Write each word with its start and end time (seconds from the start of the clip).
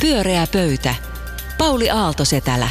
Pyöreä 0.00 0.46
pöytä. 0.52 0.94
Pauli 1.58 1.90
Aaltosetälä. 1.90 2.68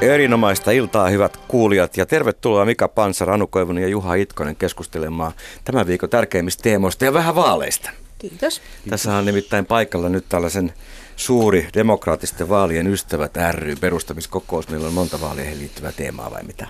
Erinomaista 0.00 0.70
iltaa, 0.70 1.08
hyvät 1.08 1.36
kuulijat, 1.36 1.96
ja 1.96 2.06
tervetuloa 2.06 2.64
Mika 2.64 2.88
Pansar, 2.88 3.30
Anu 3.30 3.46
Koivunen 3.46 3.82
ja 3.82 3.88
Juha 3.88 4.14
Itkonen 4.14 4.56
keskustelemaan 4.56 5.32
tämän 5.64 5.86
viikon 5.86 6.10
tärkeimmistä 6.10 6.62
teemoista 6.62 7.04
ja 7.04 7.12
vähän 7.12 7.34
vaaleista. 7.34 7.90
Kiitos. 8.18 8.62
Tässä 8.90 9.14
on 9.14 9.24
nimittäin 9.24 9.66
paikalla 9.66 10.08
nyt 10.08 10.24
tällaisen 10.28 10.72
suuri 11.16 11.68
demokraattisten 11.74 12.48
vaalien 12.48 12.86
ystävät 12.86 13.32
ry 13.52 13.76
perustamiskokous. 13.76 14.68
Meillä 14.68 14.86
on 14.86 14.94
monta 14.94 15.20
vaaleihin 15.20 15.58
liittyvää 15.58 15.92
teemaa 15.92 16.30
vai 16.30 16.42
mitä? 16.42 16.66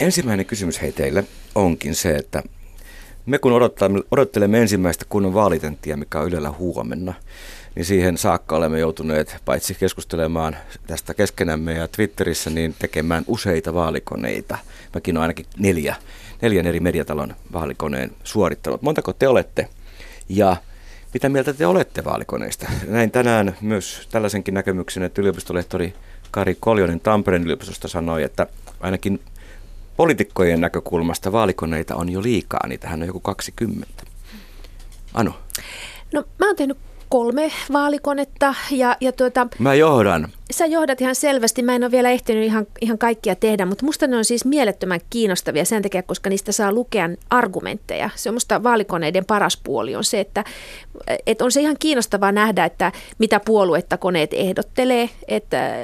Ensimmäinen 0.00 0.46
kysymys 0.46 0.82
hei 0.82 0.92
teille 0.92 1.24
onkin 1.54 1.94
se, 1.94 2.14
että 2.14 2.42
me 3.28 3.38
kun 3.38 3.52
odottelemme 4.10 4.60
ensimmäistä 4.60 5.04
kunnon 5.08 5.34
vaalitenttiä, 5.34 5.96
mikä 5.96 6.20
on 6.20 6.28
Ylellä 6.28 6.50
huomenna, 6.50 7.14
niin 7.74 7.84
siihen 7.84 8.18
saakka 8.18 8.56
olemme 8.56 8.78
joutuneet 8.78 9.36
paitsi 9.44 9.74
keskustelemaan 9.74 10.56
tästä 10.86 11.14
keskenämme 11.14 11.72
ja 11.72 11.88
Twitterissä, 11.88 12.50
niin 12.50 12.74
tekemään 12.78 13.24
useita 13.26 13.74
vaalikoneita. 13.74 14.58
Mäkin 14.94 15.16
olen 15.16 15.22
ainakin 15.22 15.46
neljä, 15.58 15.96
neljän 16.42 16.66
eri 16.66 16.80
mediatalon 16.80 17.34
vaalikoneen 17.52 18.10
suorittanut. 18.24 18.82
Montako 18.82 19.12
te 19.12 19.28
olette 19.28 19.68
ja 20.28 20.56
mitä 21.14 21.28
mieltä 21.28 21.52
te 21.52 21.66
olette 21.66 22.04
vaalikoneista? 22.04 22.66
Näin 22.86 23.10
tänään 23.10 23.56
myös 23.60 24.08
tällaisenkin 24.10 24.54
näkemyksen, 24.54 25.02
että 25.02 25.20
yliopistolehtori 25.20 25.94
Kari 26.30 26.56
Koljonen 26.60 27.00
Tampereen 27.00 27.44
yliopistosta 27.44 27.88
sanoi, 27.88 28.22
että 28.22 28.46
ainakin 28.80 29.20
poliitikkojen 29.98 30.60
näkökulmasta 30.60 31.32
vaalikoneita 31.32 31.94
on 31.94 32.08
jo 32.08 32.22
liikaa, 32.22 32.66
niitähän 32.66 33.02
on 33.02 33.06
joku 33.06 33.20
20. 33.20 34.04
Anu. 35.14 35.30
No 36.12 36.24
mä 36.38 36.46
oon 36.46 36.56
tehnyt 36.56 36.78
kolme 37.08 37.52
vaalikonetta 37.72 38.54
ja, 38.70 38.96
ja 39.00 39.12
tuota, 39.12 39.46
Mä 39.58 39.74
johdan. 39.74 40.28
Sä 40.52 40.66
johdat 40.66 41.00
ihan 41.00 41.14
selvästi. 41.14 41.62
Mä 41.62 41.74
en 41.74 41.84
ole 41.84 41.90
vielä 41.90 42.10
ehtinyt 42.10 42.44
ihan, 42.44 42.66
ihan 42.80 42.98
kaikkia 42.98 43.34
tehdä, 43.34 43.66
mutta 43.66 43.84
musta 43.84 44.06
ne 44.06 44.16
on 44.16 44.24
siis 44.24 44.44
mielettömän 44.44 45.00
kiinnostavia 45.10 45.64
sen 45.64 45.82
takia, 45.82 46.02
koska 46.02 46.30
niistä 46.30 46.52
saa 46.52 46.72
lukea 46.72 47.08
argumentteja. 47.30 48.10
Se 48.14 48.28
on 48.28 48.34
musta 48.34 48.62
vaalikoneiden 48.62 49.24
paras 49.24 49.60
puoli 49.64 49.96
on 49.96 50.04
se, 50.04 50.20
että, 50.20 50.44
että 51.26 51.44
on 51.44 51.52
se 51.52 51.60
ihan 51.60 51.76
kiinnostavaa 51.78 52.32
nähdä, 52.32 52.64
että 52.64 52.92
mitä 53.18 53.40
puoluetta 53.40 53.96
koneet 53.96 54.30
ehdottelee, 54.34 55.10
että 55.28 55.74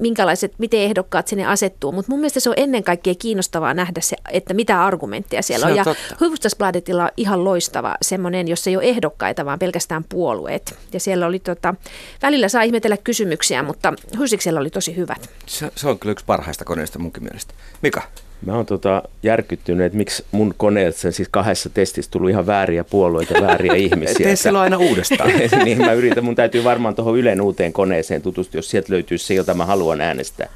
minkälaiset, 0.00 0.52
miten 0.58 0.80
ehdokkaat 0.80 1.28
sinne 1.28 1.46
asettuu. 1.46 1.92
Mutta 1.92 2.12
mun 2.12 2.20
mielestä 2.20 2.40
se 2.40 2.50
on 2.50 2.54
ennen 2.58 2.84
kaikkea 2.84 3.14
kiinnostavaa 3.18 3.74
nähdä 3.74 4.00
se, 4.00 4.16
että 4.32 4.54
mitä 4.54 4.84
argumentteja 4.84 5.42
siellä 5.42 5.66
Se 5.66 5.72
on. 5.72 5.78
on 5.78 5.86
Ja. 5.86 5.94
Hufvudstadsbladetilla 6.20 7.04
on 7.04 7.10
ihan 7.16 7.44
loistava 7.44 7.96
semmoinen, 8.02 8.48
jossa 8.48 8.70
ei 8.70 8.76
ole 8.76 8.84
ehdokkaita, 8.84 9.44
vaan 9.44 9.58
pelkästään 9.58 10.04
puolueet. 10.08 10.74
Ja 10.92 11.00
siellä 11.00 11.26
oli 11.26 11.38
tota, 11.38 11.74
välillä 12.22 12.48
saa 12.48 12.62
ihmetellä 12.62 12.96
kysymyksiä, 12.96 13.62
mutta 13.62 13.77
Hysiksellä 14.18 14.60
oli 14.60 14.70
tosi 14.70 14.96
hyvät. 14.96 15.30
Se, 15.46 15.70
se 15.76 15.88
on 15.88 15.98
kyllä 15.98 16.12
yksi 16.12 16.24
parhaista 16.24 16.64
koneista 16.64 16.98
munkin 16.98 17.22
mielestä. 17.22 17.54
Mika? 17.82 18.02
Mä 18.46 18.54
oon 18.54 18.66
tota 18.66 19.02
järkyttynyt, 19.22 19.86
että 19.86 19.98
miksi 19.98 20.24
mun 20.32 20.54
koneessa 20.56 21.12
siis 21.12 21.28
kahdessa 21.28 21.70
testissä 21.70 22.10
tullut 22.10 22.30
ihan 22.30 22.46
vääriä 22.46 22.84
puolueita, 22.84 23.42
vääriä 23.42 23.74
ihmisiä. 23.86 24.26
Tee 24.26 24.36
silloin 24.36 24.62
aina 24.62 24.76
uudestaan. 24.76 25.30
niin 25.64 25.78
mä 25.78 25.92
yritän, 25.92 26.24
mun 26.24 26.34
täytyy 26.34 26.64
varmaan 26.64 26.94
tuohon 26.94 27.18
Ylen 27.18 27.40
uuteen 27.40 27.72
koneeseen 27.72 28.22
tutustua, 28.22 28.58
jos 28.58 28.70
sieltä 28.70 28.92
löytyy 28.92 29.18
se, 29.18 29.34
jota 29.34 29.54
mä 29.54 29.66
haluan 29.66 30.00
äänestää. 30.00 30.48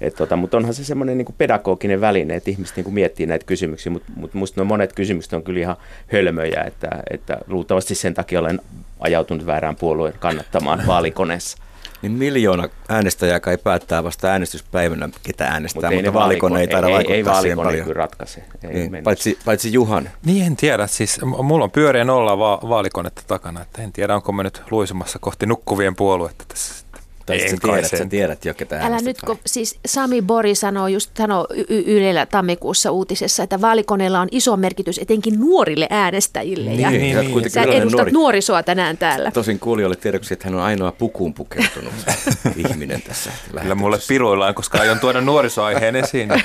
Et 0.00 0.14
tota, 0.14 0.36
mutta 0.36 0.56
onhan 0.56 0.74
se 0.74 0.84
semmoinen 0.84 1.18
niin 1.18 1.34
pedagoginen 1.38 2.00
väline, 2.00 2.36
että 2.36 2.50
ihmiset 2.50 2.76
niin 2.76 2.94
miettii 2.94 3.26
näitä 3.26 3.46
kysymyksiä, 3.46 3.92
mutta 3.92 4.12
mut 4.16 4.34
musta 4.34 4.60
nuo 4.60 4.64
monet 4.64 4.92
kysymykset 4.92 5.32
on 5.32 5.42
kyllä 5.42 5.60
ihan 5.60 5.76
hölmöjä, 6.06 6.62
että, 6.62 6.88
että 7.10 7.38
luultavasti 7.46 7.94
sen 7.94 8.14
takia 8.14 8.40
olen 8.40 8.60
ajautunut 9.00 9.46
väärään 9.46 9.76
puolueen 9.76 10.14
kannattamaan 10.18 10.82
vaalikoneessa. 10.86 11.58
Niin 12.02 12.12
miljoona 12.12 12.68
äänestäjää 12.88 13.40
kai 13.40 13.58
päättää 13.58 14.04
vasta 14.04 14.28
äänestyspäivänä, 14.28 15.08
ketä 15.22 15.44
äänestää, 15.46 15.90
Mut 15.90 15.98
mutta 15.98 16.12
vaalikone 16.12 16.60
ei 16.60 16.68
taida 16.68 16.86
ei, 16.86 16.92
vaikuttaa 16.92 17.14
ei, 17.14 17.18
ei 17.36 17.42
siihen 17.42 17.56
vaalikone 17.56 17.66
paljon. 17.68 17.86
kyllä 17.86 17.98
ratkaise. 17.98 18.42
Ei 18.62 18.88
Niin, 18.88 19.04
paitsi, 19.04 19.38
paitsi 19.44 19.72
Juhan. 19.72 20.10
Niin 20.24 20.46
en 20.46 20.56
tiedä, 20.56 20.86
siis 20.86 21.20
mulla 21.42 21.64
on 21.64 21.70
pyöreä 21.70 22.04
nolla 22.04 22.38
va- 22.38 22.60
vaalikonetta 22.68 23.22
takana, 23.26 23.62
että 23.62 23.82
en 23.82 23.92
tiedä 23.92 24.14
onko 24.14 24.32
me 24.32 24.42
nyt 24.42 24.62
luisumassa 24.70 25.18
kohti 25.18 25.46
nukkuvien 25.46 25.96
puoluetta 25.96 26.44
tässä. 26.48 26.84
Tai 27.30 27.42
En 27.42 27.50
sä 27.50 27.56
tiedät, 27.62 27.86
sen. 27.90 27.98
sä 27.98 28.04
tiedät 28.04 28.44
jo, 28.44 28.54
ketä 28.54 28.80
Älä 28.80 28.96
nyt, 28.96 29.16
vai? 29.22 29.26
kun 29.26 29.38
siis 29.46 29.78
Sami 29.86 30.22
Bori 30.22 30.54
sanoo 30.54 30.88
just 30.88 31.10
sanoo 31.18 31.46
y- 31.54 31.64
y- 31.68 31.84
Ylellä 31.86 32.26
tammikuussa 32.26 32.90
uutisessa, 32.90 33.42
että 33.42 33.60
vaalikoneella 33.60 34.20
on 34.20 34.28
iso 34.30 34.56
merkitys 34.56 34.98
etenkin 34.98 35.40
nuorille 35.40 35.86
äänestäjille. 35.90 36.72
ja 36.74 36.90
Niin, 36.90 37.00
Niin, 37.02 37.16
sä 37.16 37.22
niin. 37.22 37.50
sä 37.50 37.62
iloinen 37.62 37.82
edustat 37.82 37.98
nuori. 37.98 38.12
nuorisoa 38.12 38.62
tänään 38.62 38.98
täällä. 38.98 39.30
Tosin 39.30 39.58
kuulijoille 39.58 39.96
tiedoksi, 39.96 40.34
että 40.34 40.44
hän 40.48 40.54
on 40.54 40.60
ainoa 40.62 40.92
pukuun 40.92 41.34
pukeutunut 41.34 41.92
ihminen 42.56 43.02
tässä 43.02 43.30
Kyllä 43.60 43.74
mulle 43.74 43.98
piruillaan, 44.08 44.54
koska 44.54 44.78
aion 44.78 45.00
tuoda 45.00 45.20
nuorisoaiheen 45.20 45.96
esiin. 45.96 46.28
niin 46.28 46.44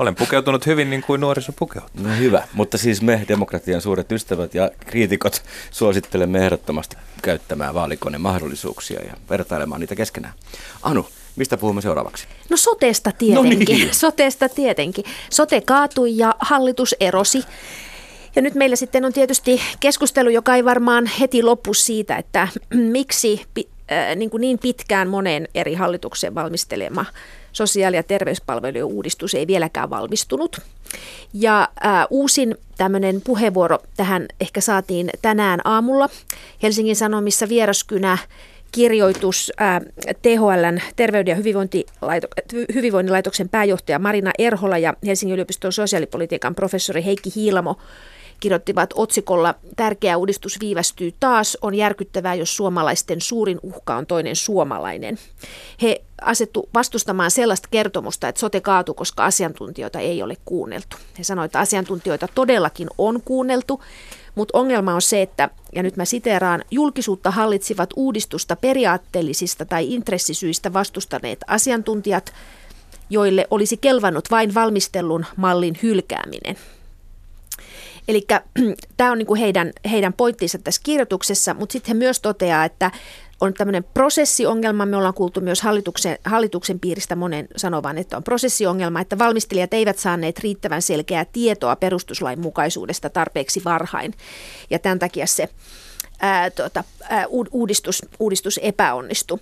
Olen 0.00 0.14
pukeutunut 0.14 0.66
hyvin 0.66 0.90
niin 0.90 1.02
kuin 1.02 1.20
nuoriso 1.20 1.52
pukeutuu. 1.52 1.90
No 2.02 2.08
hyvä, 2.18 2.42
mutta 2.52 2.78
siis 2.78 3.02
me 3.02 3.24
demokratian 3.28 3.80
suuret 3.80 4.12
ystävät 4.12 4.54
ja 4.54 4.70
kriitikot 4.86 5.42
suosittelemme 5.70 6.38
ehdottomasti 6.44 6.96
käyttämään 7.22 7.74
vaalikoneen 7.74 8.20
mahdollisuuksia 8.20 9.00
ja 9.04 9.12
vertailemaan 9.30 9.80
niitä 9.80 9.94
keskenään. 9.96 10.17
Anu, 10.82 11.06
mistä 11.36 11.56
puhumme 11.56 11.82
seuraavaksi? 11.82 12.26
No 12.50 12.56
sotesta 12.56 13.12
tietenkin. 13.12 13.58
No 13.58 13.64
niin. 13.84 13.94
Sotesta 14.04 14.48
tietenkin. 14.48 15.04
Sote 15.30 15.60
kaatui 15.60 16.16
ja 16.16 16.34
hallitus 16.38 16.94
erosi. 17.00 17.42
Ja 18.36 18.42
nyt 18.42 18.54
meillä 18.54 18.76
sitten 18.76 19.04
on 19.04 19.12
tietysti 19.12 19.60
keskustelu, 19.80 20.28
joka 20.28 20.54
ei 20.54 20.64
varmaan 20.64 21.06
heti 21.06 21.42
loppu 21.42 21.74
siitä, 21.74 22.16
että 22.16 22.48
miksi 22.74 23.46
äh, 23.92 24.16
niin, 24.16 24.30
kuin 24.30 24.40
niin 24.40 24.58
pitkään 24.58 25.08
monen 25.08 25.48
eri 25.54 25.74
hallituksen 25.74 26.34
valmistelema 26.34 27.04
sosiaali- 27.52 27.96
ja 27.96 28.02
terveyspalvelujen 28.02 28.84
uudistus 28.84 29.34
ei 29.34 29.46
vieläkään 29.46 29.90
valmistunut. 29.90 30.60
Ja 31.34 31.68
äh, 31.86 32.06
uusin 32.10 32.56
tämmöinen 32.76 33.20
puheenvuoro 33.20 33.78
tähän 33.96 34.26
ehkä 34.40 34.60
saatiin 34.60 35.10
tänään 35.22 35.60
aamulla 35.64 36.08
Helsingin 36.62 36.96
Sanomissa 36.96 37.48
vieraskynä 37.48 38.18
kirjoitus 38.72 39.52
äh, 39.60 39.80
THLn 40.22 40.80
terveyden 40.96 41.30
ja 41.30 41.36
hyvinvointilaito- 41.36 42.64
hyvinvoinnilaitoksen 42.74 43.48
pääjohtaja 43.48 43.98
Marina 43.98 44.30
Erhola 44.38 44.78
ja 44.78 44.94
Helsingin 45.06 45.34
yliopiston 45.34 45.72
sosiaalipolitiikan 45.72 46.54
professori 46.54 47.04
Heikki 47.04 47.30
Hiilamo 47.36 47.76
kirjoittivat 48.40 48.90
otsikolla 48.94 49.54
Tärkeä 49.76 50.16
uudistus 50.16 50.60
viivästyy 50.60 51.14
taas. 51.20 51.58
On 51.62 51.74
järkyttävää, 51.74 52.34
jos 52.34 52.56
suomalaisten 52.56 53.20
suurin 53.20 53.58
uhka 53.62 53.96
on 53.96 54.06
toinen 54.06 54.36
suomalainen. 54.36 55.18
He 55.82 56.02
asettu 56.20 56.68
vastustamaan 56.74 57.30
sellaista 57.30 57.68
kertomusta, 57.70 58.28
että 58.28 58.38
sote 58.38 58.60
kaatui, 58.60 58.94
koska 58.94 59.24
asiantuntijoita 59.24 59.98
ei 59.98 60.22
ole 60.22 60.36
kuunneltu. 60.44 60.96
He 61.18 61.24
sanoivat, 61.24 61.48
että 61.48 61.58
asiantuntijoita 61.58 62.28
todellakin 62.34 62.88
on 62.98 63.22
kuunneltu, 63.24 63.82
mutta 64.38 64.58
ongelma 64.58 64.94
on 64.94 65.02
se, 65.02 65.22
että, 65.22 65.50
ja 65.74 65.82
nyt 65.82 65.96
mä 65.96 66.04
siteeraan, 66.04 66.64
julkisuutta 66.70 67.30
hallitsivat 67.30 67.90
uudistusta 67.96 68.56
periaatteellisista 68.56 69.64
tai 69.64 69.94
intressisyistä 69.94 70.72
vastustaneet 70.72 71.38
asiantuntijat, 71.46 72.32
joille 73.10 73.46
olisi 73.50 73.76
kelvannut 73.76 74.30
vain 74.30 74.54
valmistellun 74.54 75.26
mallin 75.36 75.78
hylkääminen. 75.82 76.56
Eli 78.08 78.26
tämä 78.96 79.12
on 79.12 79.18
niinku 79.18 79.34
heidän, 79.34 79.72
heidän 79.90 80.12
pointtinsa 80.12 80.58
tässä 80.58 80.80
kirjoituksessa, 80.84 81.54
mutta 81.54 81.72
sitten 81.72 81.94
he 81.94 81.98
myös 81.98 82.20
toteaa, 82.20 82.64
että 82.64 82.90
on 83.40 83.54
tämmöinen 83.54 83.84
prosessiongelma. 83.84 84.86
Me 84.86 84.96
ollaan 84.96 85.14
kuultu 85.14 85.40
myös 85.40 85.62
hallituksen, 85.62 86.18
hallituksen 86.24 86.80
piiristä 86.80 87.16
monen 87.16 87.48
sanovan, 87.56 87.98
että 87.98 88.16
on 88.16 88.24
prosessiongelma, 88.24 89.00
että 89.00 89.18
valmistelijat 89.18 89.74
eivät 89.74 89.98
saaneet 89.98 90.38
riittävän 90.38 90.82
selkeää 90.82 91.24
tietoa 91.24 91.76
perustuslain 91.76 92.40
mukaisuudesta 92.40 93.10
tarpeeksi 93.10 93.62
varhain. 93.64 94.14
Ja 94.70 94.78
tämän 94.78 94.98
takia 94.98 95.26
se 95.26 95.48
ää, 96.20 96.50
tuota, 96.50 96.84
ää, 97.08 97.26
uudistus, 97.50 98.02
uudistus 98.18 98.60
epäonnistui. 98.62 99.38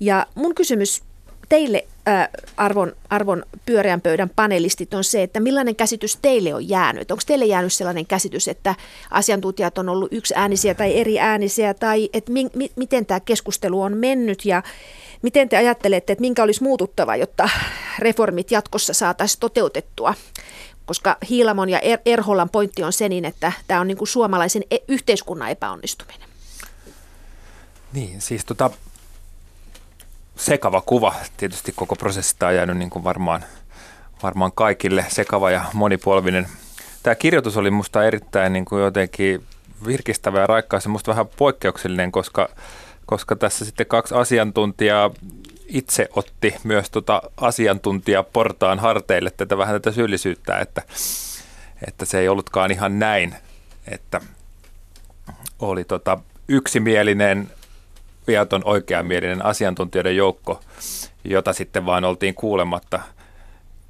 Ja 0.00 0.26
mun 0.34 0.54
kysymys 0.54 1.02
teille, 1.50 1.86
ää, 2.06 2.28
arvon, 2.56 2.92
arvon 3.10 3.42
pyöreän 3.66 4.00
pöydän 4.00 4.30
panelistit, 4.36 4.94
on 4.94 5.04
se, 5.04 5.22
että 5.22 5.40
millainen 5.40 5.76
käsitys 5.76 6.18
teille 6.22 6.54
on 6.54 6.68
jäänyt? 6.68 7.10
Onko 7.10 7.22
teille 7.26 7.44
jäänyt 7.44 7.72
sellainen 7.72 8.06
käsitys, 8.06 8.48
että 8.48 8.74
asiantuntijat 9.10 9.78
on 9.78 9.88
ollut 9.88 10.12
yksi 10.12 10.34
äänisiä 10.36 10.74
tai 10.74 10.98
eri 10.98 11.20
äänisiä, 11.20 11.74
tai 11.74 12.10
että 12.12 12.32
mi, 12.32 12.46
mi, 12.54 12.70
miten 12.76 13.06
tämä 13.06 13.20
keskustelu 13.20 13.82
on 13.82 13.96
mennyt 13.96 14.44
ja 14.44 14.62
miten 15.22 15.48
te 15.48 15.56
ajattelette, 15.56 16.12
että 16.12 16.20
minkä 16.20 16.42
olisi 16.42 16.62
muututtava, 16.62 17.16
jotta 17.16 17.48
reformit 17.98 18.50
jatkossa 18.50 18.92
saataisiin 18.92 19.40
toteutettua? 19.40 20.14
Koska 20.86 21.16
Hiilamon 21.28 21.68
ja 21.68 21.78
er- 21.78 22.02
Erholan 22.06 22.50
pointti 22.50 22.82
on 22.82 22.92
se 22.92 23.08
niin, 23.08 23.24
että 23.24 23.52
tämä 23.66 23.80
on 23.80 23.86
niin 23.86 23.98
kuin 23.98 24.08
suomalaisen 24.08 24.62
e- 24.70 24.78
yhteiskunnan 24.88 25.50
epäonnistuminen. 25.50 26.28
Niin, 27.92 28.20
siis 28.20 28.44
tota, 28.44 28.70
sekava 30.36 30.80
kuva. 30.80 31.14
Tietysti 31.36 31.72
koko 31.76 31.96
prosessista 31.96 32.46
on 32.46 32.54
jäänyt 32.54 32.76
niin 32.76 32.90
kuin 32.90 33.04
varmaan, 33.04 33.44
varmaan 34.22 34.52
kaikille 34.52 35.04
sekava 35.08 35.50
ja 35.50 35.64
monipolvinen. 35.72 36.48
Tämä 37.02 37.14
kirjoitus 37.14 37.56
oli 37.56 37.70
musta 37.70 38.04
erittäin 38.04 38.52
niin 38.52 38.64
kuin 38.64 38.82
jotenkin 38.82 39.44
virkistävä 39.86 40.40
ja 40.40 40.46
raikkaus 40.46 40.84
ja 40.84 40.90
musta 40.90 41.10
vähän 41.10 41.28
poikkeuksellinen, 41.36 42.12
koska 42.12 42.48
koska 43.10 43.36
tässä 43.36 43.64
sitten 43.64 43.86
kaksi 43.86 44.14
asiantuntijaa 44.14 45.10
itse 45.66 46.08
otti 46.16 46.54
myös 46.64 46.90
tota 46.90 47.22
asiantuntijaportaan 47.36 48.78
harteille 48.78 49.30
tätä 49.30 49.58
vähän 49.58 49.74
tätä 49.74 49.92
syyllisyyttä, 49.92 50.58
että, 50.58 50.82
että 51.86 52.04
se 52.04 52.18
ei 52.18 52.28
ollutkaan 52.28 52.70
ihan 52.70 52.98
näin, 52.98 53.34
että 53.88 54.20
oli 55.58 55.84
tota 55.84 56.18
yksimielinen, 56.48 57.50
viaton 58.30 58.62
oikeamielinen 58.64 59.44
asiantuntijoiden 59.44 60.16
joukko, 60.16 60.60
jota 61.24 61.52
sitten 61.52 61.86
vaan 61.86 62.04
oltiin 62.04 62.34
kuulematta– 62.34 63.00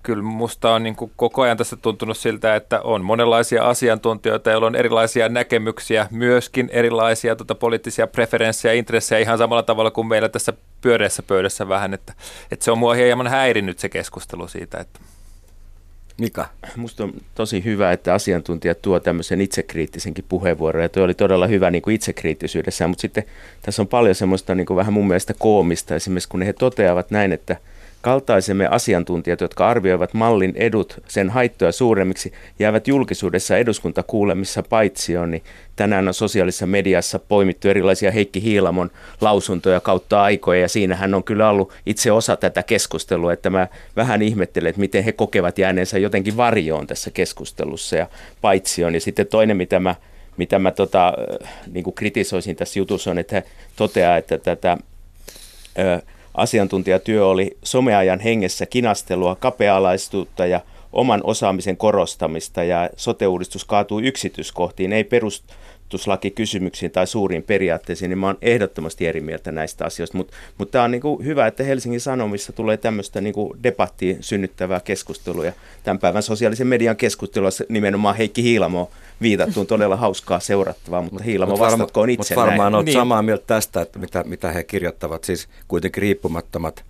kyllä 0.02 0.22
musta 0.22 0.74
on 0.74 0.82
niin 0.82 0.96
kuin 0.96 1.12
koko 1.16 1.42
ajan 1.42 1.56
tässä 1.56 1.76
tuntunut 1.76 2.16
siltä, 2.16 2.56
että 2.56 2.80
on 2.80 3.04
monenlaisia 3.04 3.68
asiantuntijoita, 3.68 4.50
joilla 4.50 4.66
on 4.66 4.76
erilaisia 4.76 5.28
näkemyksiä, 5.28 6.06
myöskin 6.10 6.70
erilaisia 6.72 7.36
tota, 7.36 7.54
poliittisia 7.54 8.06
preferenssejä 8.06 8.74
intressejä 8.74 9.18
ihan 9.18 9.38
samalla 9.38 9.62
tavalla 9.62 9.90
kuin 9.90 10.06
meillä 10.06 10.28
tässä 10.28 10.52
pyöreässä 10.80 11.22
pöydässä 11.22 11.68
vähän, 11.68 11.94
että, 11.94 12.12
että 12.50 12.64
se 12.64 12.70
on 12.70 12.78
mua 12.78 12.94
hieman 12.94 13.26
häirinnyt 13.26 13.78
se 13.78 13.88
keskustelu 13.88 14.48
siitä, 14.48 14.78
että 14.78 15.00
Mika? 16.20 16.48
Musta 16.76 17.04
on 17.04 17.12
tosi 17.34 17.64
hyvä, 17.64 17.92
että 17.92 18.14
asiantuntijat 18.14 18.82
tuo 18.82 19.00
tämmöisen 19.00 19.40
itsekriittisenkin 19.40 20.24
puheenvuoron, 20.28 20.82
ja 20.82 20.88
tuo 20.88 21.04
oli 21.04 21.14
todella 21.14 21.46
hyvä 21.46 21.70
niin 21.70 21.82
kuin 21.82 21.94
itsekriittisyydessä, 21.94 22.88
mutta 22.88 23.02
sitten 23.02 23.24
tässä 23.62 23.82
on 23.82 23.88
paljon 23.88 24.14
semmoista 24.14 24.54
niin 24.54 24.66
kuin 24.66 24.76
vähän 24.76 24.92
mun 24.92 25.08
mielestä 25.08 25.34
koomista, 25.38 25.94
esimerkiksi 25.94 26.28
kun 26.28 26.42
he 26.42 26.52
toteavat 26.52 27.10
näin, 27.10 27.32
että– 27.32 27.56
kaltaisemme 28.00 28.66
asiantuntijat, 28.66 29.40
jotka 29.40 29.68
arvioivat 29.68 30.14
mallin 30.14 30.52
edut 30.56 31.00
sen 31.08 31.30
haittoja 31.30 31.72
suuremmiksi, 31.72 32.32
jäävät 32.58 32.88
julkisuudessa 32.88 33.56
eduskuntakuulemissa 33.56 34.62
paitsi 34.62 35.16
on, 35.16 35.30
niin 35.30 35.42
tänään 35.76 36.08
on 36.08 36.14
sosiaalisessa 36.14 36.66
mediassa 36.66 37.18
poimittu 37.18 37.68
erilaisia 37.68 38.10
Heikki 38.10 38.42
Hiilamon 38.42 38.90
lausuntoja 39.20 39.80
kautta 39.80 40.22
aikoja, 40.22 40.60
ja 40.60 40.68
siinä 40.68 40.96
hän 40.96 41.14
on 41.14 41.24
kyllä 41.24 41.50
ollut 41.50 41.72
itse 41.86 42.12
osa 42.12 42.36
tätä 42.36 42.62
keskustelua, 42.62 43.32
että 43.32 43.50
mä 43.50 43.68
vähän 43.96 44.22
ihmettelen, 44.22 44.70
että 44.70 44.80
miten 44.80 45.04
he 45.04 45.12
kokevat 45.12 45.58
jääneensä 45.58 45.98
jotenkin 45.98 46.36
varjoon 46.36 46.86
tässä 46.86 47.10
keskustelussa 47.10 47.96
ja 47.96 48.06
paitsi 48.40 48.84
on. 48.84 48.94
Ja 48.94 49.00
sitten 49.00 49.26
toinen, 49.26 49.56
mitä 49.56 49.80
mä, 49.80 49.94
mitä 50.36 50.58
mä 50.58 50.70
tota, 50.70 51.12
niin 51.72 51.84
kuin 51.84 51.94
kritisoisin 51.94 52.56
tässä 52.56 52.78
jutussa 52.78 53.10
on, 53.10 53.18
että 53.18 53.36
he 53.36 53.44
toteaa, 53.76 54.16
että 54.16 54.38
tätä... 54.38 54.78
Ö, 55.78 56.02
Asiantuntijatyö 56.34 57.26
oli 57.26 57.56
someajan 57.62 58.20
hengessä 58.20 58.66
kinastelua, 58.66 59.36
kapealaistuutta 59.36 60.46
ja 60.46 60.60
oman 60.92 61.20
osaamisen 61.24 61.76
korostamista 61.76 62.64
ja 62.64 62.90
sote-uudistus 62.96 63.64
kaatuu 63.64 64.00
yksityiskohtiin, 64.00 64.92
ei 64.92 65.04
perustuslakikysymyksiin 65.90 66.90
tai 66.92 67.06
suuriin 67.06 67.42
periaatteisiin, 67.42 68.08
niin 68.08 68.18
mä 68.18 68.26
oon 68.26 68.38
ehdottomasti 68.42 69.06
eri 69.06 69.20
mieltä 69.20 69.52
näistä 69.52 69.84
asioista. 69.84 70.16
Mutta 70.16 70.32
mut 70.58 70.70
tämä 70.70 70.84
on 70.84 70.90
niinku 70.90 71.22
hyvä, 71.24 71.46
että 71.46 71.64
Helsingin 71.64 72.00
Sanomissa 72.00 72.52
tulee 72.52 72.76
tämmöistä 72.76 73.20
niinku 73.20 73.56
debattiin 73.62 74.16
synnyttävää 74.20 74.80
keskustelua 74.80 75.46
ja 75.46 75.52
tämän 75.82 75.98
päivän 75.98 76.22
sosiaalisen 76.22 76.66
median 76.66 76.96
keskustelua 76.96 77.50
nimenomaan 77.68 78.16
Heikki 78.16 78.42
Hiilamo 78.42 78.90
viitattu 79.22 79.60
on 79.60 79.66
todella 79.66 79.96
hauskaa 79.96 80.40
seurattavaa, 80.40 81.02
mutta 81.02 81.24
Hiilamo 81.24 81.52
mut 81.52 81.60
vastatkoon 81.60 82.10
itse 82.10 82.34
Mutta 82.34 82.46
varmaan 82.46 82.74
olet 82.74 82.86
niin. 82.86 82.98
samaa 82.98 83.22
mieltä 83.22 83.44
tästä, 83.46 83.82
että 83.82 83.98
mitä, 83.98 84.24
mitä 84.24 84.52
he 84.52 84.64
kirjoittavat, 84.64 85.24
siis 85.24 85.48
kuitenkin 85.68 86.02
riippumattomat 86.02 86.84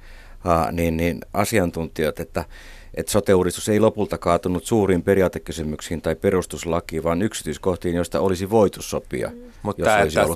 uh, 0.45 0.73
niin, 0.73 0.97
niin 0.97 1.21
asiantuntijat, 1.35 2.21
että 2.21 2.45
että 2.95 3.13
sote-uudistus 3.13 3.69
ei 3.69 3.81
lopulta 3.81 4.19
kaatunut 4.19 4.65
suuriin 4.65 5.03
periaatekysymyksiin 5.03 6.03
tai 6.03 6.17
perustuslakiin, 6.17 7.05
vaan 7.05 7.23
yksityiskohtiin, 7.23 7.95
joista 7.95 8.21
olisi 8.21 8.51
voitu 8.51 8.83
sopia. 8.83 9.29
Mm. 9.29 9.51
Mutta 9.63 9.85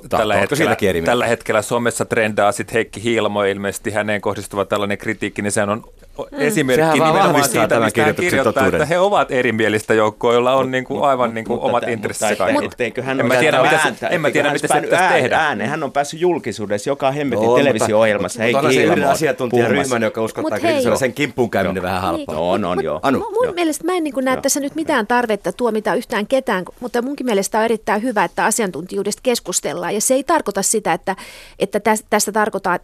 tällä, 0.09 0.35
hetkellä, 0.35 0.75
tällä 1.05 1.27
hetkellä 1.27 1.61
somessa 1.61 2.05
trendaa 2.05 2.51
sitten 2.51 2.73
Heikki 2.73 3.03
Hiilamo 3.03 3.43
ilmeisesti 3.43 3.91
häneen 3.91 4.21
kohdistuva 4.21 4.65
tällainen 4.65 4.97
kritiikki, 4.97 5.41
niin 5.41 5.51
sehän 5.51 5.69
on. 5.69 5.83
Esimerkki 6.31 6.81
Sehän 6.81 6.93
nimenomaan 6.93 7.49
siitä, 7.49 7.79
mistä 7.79 8.03
hän 8.03 8.15
kirjoittaa, 8.15 8.53
totuuden. 8.53 8.81
että 8.81 8.85
he 8.85 8.99
ovat 8.99 9.31
erimielistä 9.31 9.93
joukkoa, 9.93 10.33
joilla 10.33 10.55
on 10.55 10.71
niinku 10.71 11.03
aivan 11.03 11.33
niinku 11.33 11.53
mutta, 11.53 11.67
omat 11.67 11.87
intressit 11.87 12.27
Mutta 12.53 13.01
hän 13.01 13.19
en 13.19 13.25
mä 13.25 13.35
tiedä, 13.35 13.63
mitä 13.63 13.79
se, 13.99 14.07
en 14.07 14.21
mä 14.21 14.31
tiedä, 14.31 14.53
mitä 14.53 14.67
se 14.67 14.81
pitäisi 14.81 15.13
tehdä. 15.13 15.37
Ääneen. 15.37 15.69
Hän 15.69 15.83
on 15.83 15.91
päässyt 15.91 16.21
julkisuudessa 16.21 16.89
joka 16.89 17.11
hemmetin 17.11 17.45
no, 17.45 17.55
televisio-ohjelmassa. 17.55 18.43
Mutta 18.43 18.67
on 18.67 18.73
se 18.73 18.83
yhden 18.83 19.07
asiantuntijaryhmän, 19.07 20.01
joka 20.01 20.21
uskottaa 20.21 20.59
kritisoida 20.59 20.97
sen 20.97 21.13
kimppuun 21.13 21.49
käyminen 21.49 21.83
vähän 21.83 22.01
halpaa. 22.01 22.39
On, 22.39 22.65
on, 22.65 22.83
joo. 22.83 22.99
Anu. 23.03 23.19
Mun 23.19 23.55
mielestä 23.55 23.83
mä 23.83 23.93
en 23.93 24.03
niin 24.03 24.13
näe 24.21 24.41
tässä 24.41 24.59
nyt 24.59 24.75
mitään 24.75 25.07
tarvetta 25.07 25.51
tuomita 25.51 25.95
yhtään 25.95 26.27
ketään, 26.27 26.65
mutta 26.79 27.01
munkin 27.01 27.25
mielestä 27.25 27.57
on 27.57 27.65
erittäin 27.65 28.03
hyvä, 28.03 28.23
että 28.23 28.45
asiantuntijuudesta 28.45 29.21
keskustellaan. 29.23 29.93
Ja 29.93 30.01
se 30.01 30.13
ei 30.13 30.23
tarkoita 30.23 30.61
sitä, 30.61 30.93
että, 30.93 31.15
että 31.59 31.79
tästä 32.09 32.31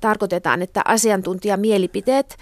tarkoitetaan, 0.01 0.61
että 0.61 0.81
asiantuntijamielipiteet 0.85 2.37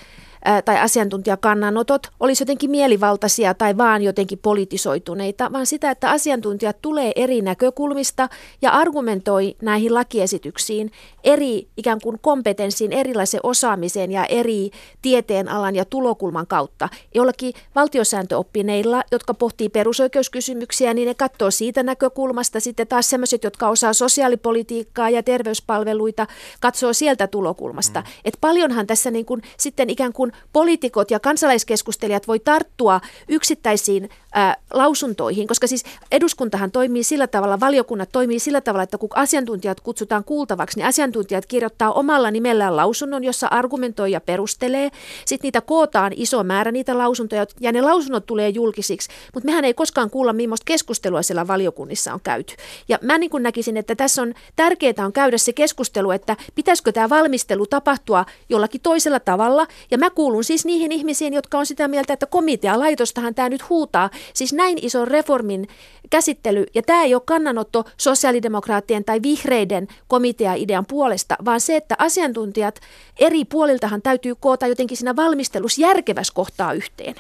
tai 0.66 0.80
asiantuntijakannanotot 0.80 2.08
olisi 2.20 2.42
jotenkin 2.42 2.72
mielivaltaisia 2.72 3.54
tai 3.54 3.78
vaan 3.78 4.02
jotenkin 4.02 4.40
politisoituneita, 4.40 5.52
vaan 5.54 5.66
sitä, 5.66 5.92
että 5.92 6.10
asiantuntijat 6.10 6.78
tulee 6.82 7.12
eri 7.16 7.42
näkökulmista 7.42 8.30
ja 8.62 8.72
argumentoi 8.72 9.56
näihin 9.62 9.94
lakiesityksiin 9.94 10.92
eri 11.24 11.68
ikään 11.78 12.00
kuin 12.04 12.20
kompetenssiin, 12.22 12.94
erilaisen 12.94 13.40
osaamiseen 13.44 14.12
ja 14.12 14.26
eri 14.26 14.70
tieteenalan 15.02 15.76
ja 15.76 15.86
tulokulman 15.86 16.48
kautta. 16.48 16.90
Jollakin 17.16 17.54
valtiosääntöoppineilla, 17.76 19.04
jotka 19.12 19.34
pohtii 19.34 19.70
perusoikeuskysymyksiä, 19.70 20.94
niin 20.94 21.08
ne 21.08 21.14
katsoo 21.14 21.52
siitä 21.52 21.84
näkökulmasta. 21.84 22.60
Sitten 22.60 22.88
taas 22.88 23.10
sellaiset, 23.10 23.44
jotka 23.44 23.70
osaa 23.70 23.94
sosiaalipolitiikkaa 23.94 25.10
ja 25.10 25.24
terveyspalveluita, 25.24 26.28
katsoo 26.60 26.94
sieltä 26.94 27.28
tulokulmasta. 27.28 28.02
Mm. 28.02 28.08
Et 28.26 28.38
paljonhan 28.42 28.88
tässä 28.88 29.12
niin 29.12 29.26
kuin, 29.26 29.42
sitten 29.58 29.90
ikään 29.90 30.14
kuin 30.14 30.29
poliitikot 30.54 31.12
ja 31.12 31.20
kansalaiskeskustelijat 31.20 32.28
voi 32.28 32.40
tarttua 32.40 33.02
yksittäisiin 33.28 34.10
ää, 34.34 34.56
lausuntoihin, 34.74 35.48
koska 35.48 35.68
siis 35.68 35.84
eduskuntahan 36.12 36.72
toimii 36.72 37.04
sillä 37.04 37.28
tavalla, 37.28 37.60
valiokunnat 37.60 38.10
toimii 38.12 38.40
sillä 38.40 38.62
tavalla, 38.62 38.84
että 38.84 38.98
kun 38.98 39.10
asiantuntijat 39.16 39.80
kutsutaan 39.80 40.24
kuultavaksi, 40.24 40.80
niin 40.80 40.88
asiantuntijat 40.88 41.46
kirjoittaa 41.46 41.92
omalla 41.92 42.32
nimellään 42.32 42.76
lausunnon, 42.76 43.24
jossa 43.24 43.48
argumentoi 43.48 44.12
ja 44.12 44.22
perustelee. 44.22 44.90
Sitten 45.26 45.48
niitä 45.48 45.62
kootaan 45.62 46.12
iso 46.16 46.44
määrä 46.44 46.72
niitä 46.72 46.98
lausuntoja 46.98 47.46
ja 47.60 47.72
ne 47.72 47.82
lausunnot 47.82 48.26
tulee 48.26 48.50
julkisiksi, 48.50 49.10
mutta 49.34 49.46
mehän 49.46 49.66
ei 49.66 49.74
koskaan 49.74 50.10
kuulla, 50.10 50.34
millaista 50.34 50.66
keskustelua 50.66 51.22
siellä 51.22 51.48
valiokunnissa 51.48 52.14
on 52.14 52.20
käyty. 52.24 52.56
Ja 52.90 53.00
mä 53.02 53.18
niin 53.18 53.30
kuin 53.30 53.44
näkisin, 53.44 53.78
että 53.78 53.96
tässä 53.96 54.22
on 54.22 54.34
tärkeää 54.56 55.06
on 55.06 55.14
käydä 55.14 55.38
se 55.38 55.54
keskustelu, 55.54 56.12
että 56.12 56.38
pitäisikö 56.56 56.92
tämä 56.92 57.10
valmistelu 57.10 57.66
tapahtua 57.68 58.26
jollakin 58.50 58.82
toisella 58.82 59.20
tavalla. 59.20 59.68
Ja 59.92 59.98
mä 59.98 60.10
kuulun 60.10 60.44
siis 60.44 60.66
niihin 60.66 60.92
ihmisiin, 60.92 61.34
jotka 61.34 61.60
on 61.60 61.66
sitä 61.66 61.88
mieltä, 61.88 62.14
että 62.14 62.26
komitea 62.26 62.80
laitostahan 62.80 63.36
tämä 63.36 63.50
nyt 63.50 63.70
huutaa. 63.70 64.10
Siis 64.34 64.54
näin 64.54 64.78
ison 64.82 65.08
reformin 65.08 65.68
käsittely, 66.10 66.66
ja 66.76 66.82
tämä 66.82 67.04
ei 67.04 67.14
ole 67.14 67.22
kannanotto 67.26 67.84
sosiaalidemokraattien 67.98 69.06
tai 69.06 69.22
vihreiden 69.22 69.88
komitea-idean 70.08 70.86
puolesta, 70.86 71.36
vaan 71.46 71.62
se, 71.62 71.76
että 71.76 71.96
asiantuntijat 71.98 72.80
eri 73.20 73.46
puoliltahan 73.46 74.02
täytyy 74.02 74.36
koota 74.36 74.68
jotenkin 74.68 74.98
siinä 74.98 75.16
valmistelussa 75.16 75.82
järkevässä 75.82 76.34
kohtaa 76.34 76.74
yhteen. 76.74 77.16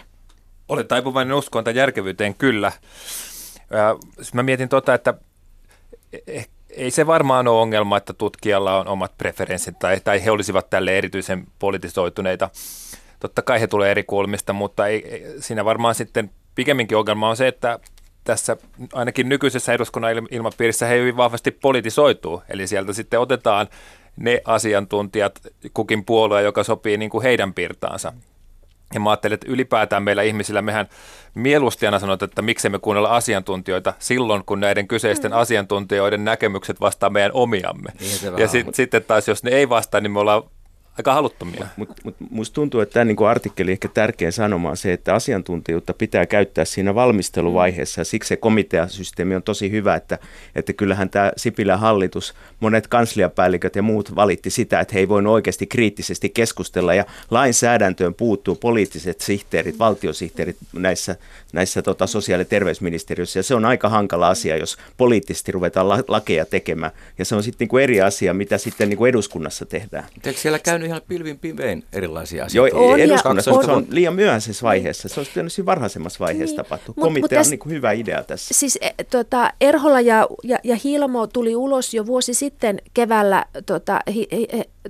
Olen 0.70 0.88
taipuvainen 0.88 1.38
uskoon 1.38 1.64
tämän 1.64 1.76
järkevyyteen 1.76 2.36
kyllä. 2.36 2.72
Mä 4.34 4.44
mietin 4.44 4.70
tota, 4.70 4.94
että 4.94 5.14
eh, 6.28 6.50
ei 6.70 6.92
se 6.92 7.08
varmaan 7.08 7.48
ole 7.48 7.62
ongelma, 7.62 7.98
että 7.98 8.14
tutkijalla 8.14 8.80
on 8.80 8.88
omat 8.88 9.18
preferenssit 9.18 9.80
tai, 9.80 10.00
tai 10.00 10.26
he 10.26 10.32
olisivat 10.32 10.70
tälle 10.70 10.98
erityisen 10.98 11.48
politisoituneita. 11.60 12.50
Totta 13.20 13.42
kai 13.42 13.62
he 13.62 13.68
tulee 13.68 13.92
eri 13.92 14.04
kulmista, 14.04 14.54
mutta 14.54 14.88
ei, 14.88 15.24
siinä 15.40 15.66
varmaan 15.66 15.96
sitten 15.96 16.32
pikemminkin 16.60 16.98
ongelma 16.98 17.30
on 17.30 17.38
se, 17.38 17.48
että 17.48 17.80
tässä 18.24 18.58
ainakin 18.94 19.30
nykyisessä 19.30 19.74
eduskunnan 19.74 20.28
ilmapiirissä 20.32 20.86
he 20.86 21.00
hyvin 21.00 21.18
vahvasti 21.18 21.52
politisoituu. 21.52 22.44
Eli 22.50 22.68
sieltä 22.68 22.94
sitten 22.94 23.20
otetaan 23.20 23.68
ne 24.16 24.42
asiantuntijat, 24.46 25.40
kukin 25.74 26.06
puolue, 26.06 26.42
joka 26.42 26.64
sopii 26.64 26.98
niin 26.98 27.10
kuin 27.10 27.24
heidän 27.24 27.54
pirtaansa. 27.54 28.14
Ja 28.94 29.00
mä 29.00 29.10
ajattelin, 29.10 29.34
että 29.34 29.48
ylipäätään 29.50 30.04
meillä 30.04 30.22
ihmisillä, 30.22 30.62
mehän 30.62 30.90
mieluusti 31.34 31.86
aina 31.86 32.00
sanotaan, 32.00 32.30
että 32.30 32.42
miksei 32.42 32.72
me 32.72 32.80
kuunnella 32.80 33.16
asiantuntijoita 33.16 33.94
silloin, 34.00 34.46
kun 34.46 34.60
näiden 34.60 34.88
kyseisten 34.88 35.32
mm. 35.32 35.38
asiantuntijoiden 35.38 36.26
näkemykset 36.26 36.82
vastaa 36.82 37.10
meidän 37.10 37.32
omiamme. 37.34 37.90
Niin 38.00 38.38
ja 38.38 38.48
sit, 38.48 38.76
sitten 38.76 39.04
taas, 39.04 39.28
jos 39.28 39.44
ne 39.44 39.52
ei 39.52 39.70
vastaa, 39.70 40.02
niin 40.02 40.12
me 40.12 40.20
ollaan 40.20 40.44
aika 40.98 41.14
haluttomia. 41.14 41.68
Mutta 41.78 42.02
mut, 42.04 42.16
musta 42.30 42.54
tuntuu, 42.54 42.82
että 42.82 42.94
tämä 42.94 43.06
niin 43.06 43.28
artikkeli 43.28 43.72
ehkä 43.72 43.88
tärkein 43.88 44.32
sanoma 44.32 44.70
on 44.70 44.78
se, 44.78 44.94
että 44.94 45.14
asiantuntijuutta 45.14 45.94
pitää 45.94 46.26
käyttää 46.26 46.66
siinä 46.66 46.96
valmisteluvaiheessa 46.96 48.02
ja 48.02 48.06
siksi 48.06 48.28
se 48.28 48.38
komiteasysteemi 48.38 49.36
on 49.36 49.44
tosi 49.44 49.72
hyvä, 49.72 49.96
että, 49.96 50.20
että 50.56 50.74
kyllähän 50.74 51.10
tämä 51.10 51.32
Sipilän 51.38 51.80
hallitus, 51.80 52.34
monet 52.60 52.88
kansliapäälliköt 52.88 53.76
ja 53.76 53.82
muut 53.82 54.16
valitti 54.16 54.50
sitä, 54.50 54.80
että 54.80 54.94
he 54.94 55.00
ei 55.00 55.10
voinut 55.10 55.34
oikeasti 55.34 55.68
kriittisesti 55.68 56.30
keskustella 56.30 56.94
ja 56.94 57.06
lainsäädäntöön 57.32 58.14
puuttuu 58.14 58.56
poliittiset 58.56 59.22
sihteerit, 59.22 59.80
valtiosihteerit 59.80 60.58
näissä, 60.74 61.16
näissä 61.54 61.82
tota, 61.82 62.08
sosiaali- 62.08 62.42
ja 62.42 62.46
terveysministeriössä 62.46 63.40
ja 63.40 63.44
se 63.44 63.56
on 63.56 63.66
aika 63.66 63.90
hankala 63.90 64.30
asia, 64.30 64.58
jos 64.58 64.78
poliittisesti 64.98 65.52
ruvetaan 65.52 65.90
la- 65.90 66.04
lakeja 66.08 66.46
tekemään 66.46 66.92
ja 67.18 67.26
se 67.26 67.36
on 67.36 67.44
sitten 67.44 67.68
niin 67.72 67.84
eri 67.84 68.02
asia, 68.02 68.34
mitä 68.34 68.58
sitten 68.58 68.90
niin 68.90 69.08
eduskunnassa 69.08 69.66
tehdään. 69.66 70.06
Eikö 70.26 70.40
siellä 70.40 70.60
käynyt 70.80 70.90
ihan 70.90 71.02
pilvin 71.08 71.40
pimein 71.40 71.84
erilaisia 71.94 72.46
asioita. 72.46 72.78
Joo, 72.78 72.92
on 72.92 73.00
eduskunnassa 73.00 73.52
on, 73.52 73.66
se 73.66 73.72
on 73.72 73.88
liian 73.90 74.16
myöhäisessä 74.16 74.64
vaiheessa. 74.64 75.10
Se 75.10 75.20
olisi 75.20 75.32
pitänyt 75.32 75.54
siinä 75.54 75.66
varhaisemmassa 75.66 76.20
vaiheessa 76.20 76.56
niin, 76.56 76.66
tapahtua. 76.66 76.96
Komitea 77.00 77.40
mut, 77.40 77.48
on 77.48 77.52
niin 77.52 77.76
hyvä 77.76 77.92
idea 77.92 78.24
tässä. 78.24 78.54
Siis 78.54 78.78
e, 78.82 79.04
tota, 79.04 79.54
Erhola 79.62 80.02
ja, 80.02 80.28
ja, 80.44 80.60
ja 80.64 80.76
Hilmo 80.84 81.28
tuli 81.28 81.56
ulos 81.56 81.94
jo 81.94 82.06
vuosi 82.06 82.34
sitten 82.34 82.82
keväällä 82.94 83.46
tota, 83.66 84.00
hi, 84.14 84.28
hi, 84.32 84.48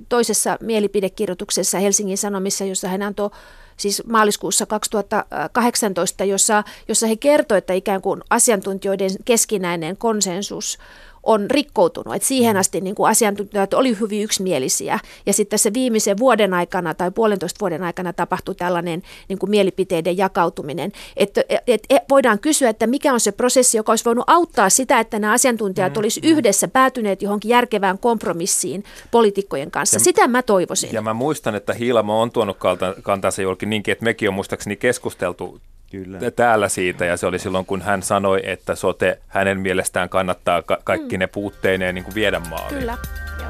toisessa 0.08 0.56
mielipidekirjoituksessa 0.60 1.78
Helsingin 1.78 2.18
Sanomissa, 2.18 2.64
jossa 2.64 2.88
hän 2.88 3.02
antoi 3.02 3.30
siis 3.76 4.02
maaliskuussa 4.06 4.66
2018, 4.66 6.24
jossa, 6.24 6.64
jossa 6.88 7.06
he 7.06 7.16
kertoivat, 7.16 7.62
että 7.62 7.72
ikään 7.72 8.02
kuin 8.02 8.20
asiantuntijoiden 8.30 9.10
keskinäinen 9.24 9.96
konsensus 9.96 10.78
on 11.22 11.50
rikkoutunut. 11.50 12.14
Et 12.14 12.22
siihen 12.22 12.56
mm. 12.56 12.60
asti 12.60 12.80
niin 12.80 12.94
kuin 12.94 13.10
asiantuntijat 13.10 13.74
oli 13.74 13.98
hyvin 14.00 14.22
yksimielisiä. 14.22 14.98
Ja 15.26 15.32
sitten 15.32 15.50
tässä 15.50 15.72
viimeisen 15.72 16.18
vuoden 16.18 16.54
aikana 16.54 16.94
tai 16.94 17.10
puolentoista 17.10 17.60
vuoden 17.60 17.82
aikana 17.82 18.12
tapahtui 18.12 18.54
tällainen 18.54 19.02
niin 19.28 19.38
kuin 19.38 19.50
mielipiteiden 19.50 20.16
jakautuminen. 20.16 20.92
Että 21.16 21.44
et, 21.48 21.60
et, 21.66 21.82
et 21.90 22.02
voidaan 22.10 22.38
kysyä, 22.38 22.68
että 22.68 22.86
mikä 22.86 23.12
on 23.12 23.20
se 23.20 23.32
prosessi, 23.32 23.76
joka 23.76 23.92
olisi 23.92 24.04
voinut 24.04 24.24
auttaa 24.26 24.70
sitä, 24.70 25.00
että 25.00 25.18
nämä 25.18 25.32
asiantuntijat 25.32 25.94
mm, 25.94 25.98
olisivat 25.98 26.24
mm. 26.24 26.30
yhdessä 26.30 26.68
päätyneet 26.68 27.22
johonkin 27.22 27.48
järkevään 27.48 27.98
kompromissiin 27.98 28.84
poliitikkojen 29.10 29.70
kanssa. 29.70 29.96
Ja, 29.96 30.00
sitä 30.00 30.28
mä 30.28 30.42
toivoisin. 30.42 30.92
Ja 30.92 31.02
mä 31.02 31.14
muistan, 31.14 31.54
että 31.54 31.72
Hiilamo 31.72 32.22
on 32.22 32.30
tuonut 32.30 32.56
kantansa 33.02 33.42
julki 33.42 33.66
niinkin, 33.66 33.92
että 33.92 34.04
mekin 34.04 34.28
on 34.28 34.34
muistaakseni 34.34 34.76
keskusteltu 34.76 35.60
Kyllä. 35.90 36.30
täällä 36.30 36.68
siitä 36.68 37.04
ja 37.04 37.16
se 37.16 37.26
oli 37.26 37.38
silloin, 37.38 37.66
kun 37.66 37.82
hän 37.82 38.02
sanoi, 38.02 38.40
että 38.44 38.74
sote 38.74 39.18
hänen 39.28 39.60
mielestään 39.60 40.08
kannattaa 40.08 40.62
ka- 40.62 40.78
kaikki 40.84 41.16
mm. 41.16 41.20
ne 41.20 41.26
puutteineen 41.26 41.94
niin 41.94 42.04
kuin 42.04 42.14
viedä 42.14 42.38
maaliin. 42.38 42.78
Kyllä, 42.78 42.98
joo. 43.38 43.48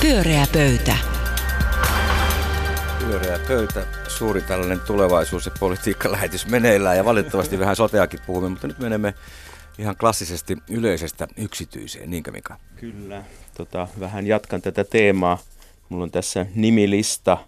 Pyöreä 0.00 0.46
pöytä. 0.52 0.96
Pyöreä 2.98 3.38
pöytä, 3.48 3.86
suuri 4.08 4.40
tällainen 4.42 4.80
tulevaisuus- 4.80 5.46
ja 5.46 5.52
politiikkalähetys 5.60 6.46
meneillään 6.46 6.96
ja 6.96 7.04
valitettavasti 7.04 7.58
vähän 7.58 7.76
soteakin 7.76 8.20
puhumme, 8.26 8.48
mutta 8.48 8.66
nyt 8.66 8.78
menemme 8.78 9.14
ihan 9.78 9.96
klassisesti 9.96 10.56
yleisestä 10.70 11.28
yksityiseen, 11.36 12.10
niinkö 12.10 12.30
Mika? 12.30 12.56
Kyllä, 12.76 13.22
tota, 13.56 13.88
vähän 14.00 14.26
jatkan 14.26 14.62
tätä 14.62 14.84
teemaa. 14.84 15.38
Mulla 15.88 16.04
on 16.04 16.10
tässä 16.10 16.46
nimilista 16.54 17.38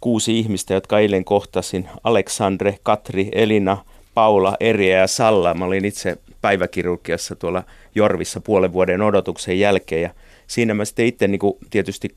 kuusi 0.00 0.38
ihmistä, 0.38 0.74
jotka 0.74 0.98
eilen 0.98 1.24
kohtasin. 1.24 1.88
Aleksandre, 2.04 2.78
Katri, 2.82 3.28
Elina, 3.32 3.84
Paula, 4.14 4.56
Eriä 4.60 4.98
ja 4.98 5.06
Salla. 5.06 5.54
Mä 5.54 5.64
olin 5.64 5.84
itse 5.84 6.16
päiväkirurgiassa 6.40 7.36
tuolla 7.36 7.62
Jorvissa 7.94 8.40
puolen 8.40 8.72
vuoden 8.72 9.02
odotuksen 9.02 9.58
jälkeen 9.58 10.02
ja 10.02 10.10
siinä 10.46 10.74
mä 10.74 10.84
sitten 10.84 11.06
itse 11.06 11.28
niin 11.28 11.38
kuin 11.38 11.54
tietysti 11.70 12.08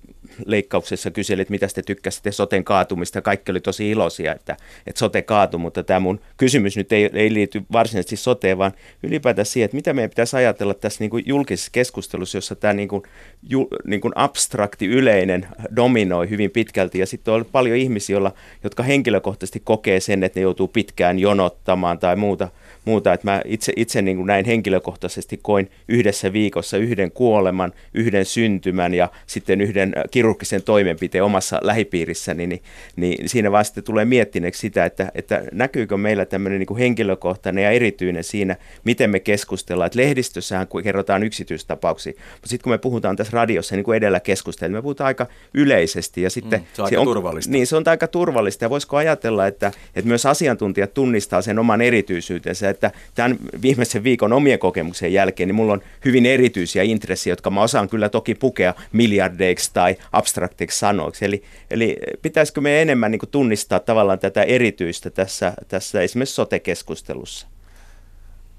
leikkauksessa 0.46 1.12
kyselin, 1.12 1.42
että 1.42 1.52
mitä 1.52 1.68
te 1.76 1.82
tykkäsitte 1.82 2.32
soten 2.32 2.64
kaatumista. 2.64 3.22
Kaikki 3.22 3.52
oli 3.52 3.60
tosi 3.60 3.90
iloisia, 3.90 4.36
että, 4.36 4.58
että 4.88 5.00
sote 5.00 5.22
kaatui, 5.22 5.60
mutta 5.60 5.84
tämä 5.84 6.00
mun 6.00 6.20
kysymys 6.38 6.78
nyt 6.78 6.92
ei, 6.92 7.10
ei 7.14 7.34
liity 7.34 7.62
varsinaisesti 7.72 8.16
soteen, 8.16 8.58
vaan 8.58 8.72
ylipäätään 9.04 9.46
siihen, 9.46 9.66
että 9.66 9.76
mitä 9.76 9.94
meidän 9.94 10.10
pitäisi 10.10 10.36
ajatella 10.36 10.74
tässä 10.74 11.04
niin 11.04 11.10
kuin 11.10 11.24
julkisessa 11.28 11.72
keskustelussa, 11.72 12.38
jossa 12.38 12.56
tämä 12.56 12.74
niin 12.74 12.88
kuin, 12.88 13.04
ju, 13.50 13.68
niin 13.86 14.02
kuin 14.02 14.14
abstrakti 14.16 14.86
yleinen 14.86 15.48
dominoi 15.76 16.30
hyvin 16.30 16.52
pitkälti. 16.52 17.00
Ja 17.00 17.06
sitten 17.06 17.34
on 17.34 17.46
paljon 17.52 17.78
ihmisiä, 17.78 18.14
joilla, 18.14 18.32
jotka 18.64 18.84
henkilökohtaisesti 18.84 19.62
kokee 19.64 20.00
sen, 20.00 20.24
että 20.24 20.40
ne 20.40 20.42
joutuu 20.42 20.68
pitkään 20.68 21.20
jonottamaan 21.20 22.00
tai 22.00 22.16
muuta– 22.16 22.50
muuta. 22.86 23.14
Että 23.14 23.28
mä 23.28 23.42
itse, 23.46 23.74
itse 23.76 24.02
niin 24.02 24.18
kuin 24.18 24.28
näin 24.28 24.46
henkilökohtaisesti 24.46 25.40
koin 25.42 25.70
yhdessä 25.88 26.34
viikossa 26.34 26.78
yhden 26.78 27.12
kuoleman, 27.12 27.74
yhden 27.94 28.26
syntymän 28.26 28.94
ja 28.94 29.10
sitten 29.28 29.62
yhden 29.62 29.94
äh, 29.98 30.04
kirurgisen 30.12 30.64
toimenpiteen 30.64 31.24
omassa 31.24 31.60
lähipiirissäni, 31.62 32.48
niin, 32.48 32.62
niin 32.96 33.30
siinä 33.30 33.52
vaan 33.52 33.66
sitten 33.66 33.84
tulee 33.84 34.06
miettineeksi 34.06 34.60
sitä, 34.62 34.86
että, 34.86 35.12
että 35.16 35.44
näkyykö 35.52 35.98
meillä 35.98 36.26
tämmöinen 36.26 36.60
niin 36.60 36.68
kuin 36.68 36.78
henkilökohtainen 36.78 37.64
ja 37.64 37.72
erityinen 37.72 38.24
siinä, 38.24 38.56
miten 38.84 39.10
me 39.10 39.20
keskustellaan. 39.20 39.86
Että 39.86 40.00
lehdistössähän 40.00 40.68
kerrotaan 40.84 41.24
yksityistapauksia, 41.24 42.14
mutta 42.14 42.50
sitten 42.50 42.64
kun 42.64 42.74
me 42.74 42.78
puhutaan 42.78 43.16
tässä 43.16 43.32
radiossa, 43.34 43.76
niin 43.76 43.84
kuin 43.84 43.98
edellä 43.98 44.20
keskustelua, 44.20 44.70
niin 44.70 44.78
me 44.78 44.82
puhutaan 44.82 45.08
aika 45.08 45.28
yleisesti. 45.54 46.22
Ja 46.22 46.30
sitten 46.30 46.60
mm, 46.60 46.66
se 46.74 46.82
on 46.82 46.86
aika 46.86 47.00
on, 47.00 47.06
turvallista. 47.06 47.52
Niin, 47.52 47.68
se 47.68 47.76
on 47.76 47.84
aika 47.86 48.08
turvallista. 48.08 48.66
Ja 48.66 48.70
voisiko 48.70 48.98
ajatella, 48.98 49.48
että, 49.48 49.72
että 49.96 50.08
myös 50.08 50.26
asiantuntijat 50.26 50.94
tunnistaa 50.94 51.42
sen 51.42 51.60
oman 51.60 51.82
erityisyytensä, 51.82 52.70
että 52.76 52.92
tämän 53.16 53.38
viimeisen 53.62 54.04
viikon 54.04 54.34
omien 54.34 54.60
kokemuksen 54.60 55.14
jälkeen, 55.14 55.48
niin 55.48 55.56
mulla 55.56 55.74
on 55.74 55.82
hyvin 56.06 56.26
erityisiä 56.26 56.84
intressejä, 56.84 57.32
jotka 57.32 57.50
mä 57.50 57.62
osaan 57.62 57.90
kyllä 57.90 58.10
toki 58.10 58.36
pukea 58.36 58.74
miljardeiksi 58.92 59.72
tai 59.74 59.96
abstraktiksi 60.12 60.80
sanoiksi. 60.80 61.26
Eli, 61.26 61.44
eli 61.72 61.98
pitäisikö 62.22 62.62
me 62.62 62.82
enemmän 62.82 63.12
niin 63.12 63.22
tunnistaa 63.32 63.80
tavallaan 63.80 64.20
tätä 64.20 64.44
erityistä 64.44 65.10
tässä, 65.10 65.54
tässä 65.68 66.02
esimerkiksi 66.02 66.36
sote-keskustelussa? 66.36 67.48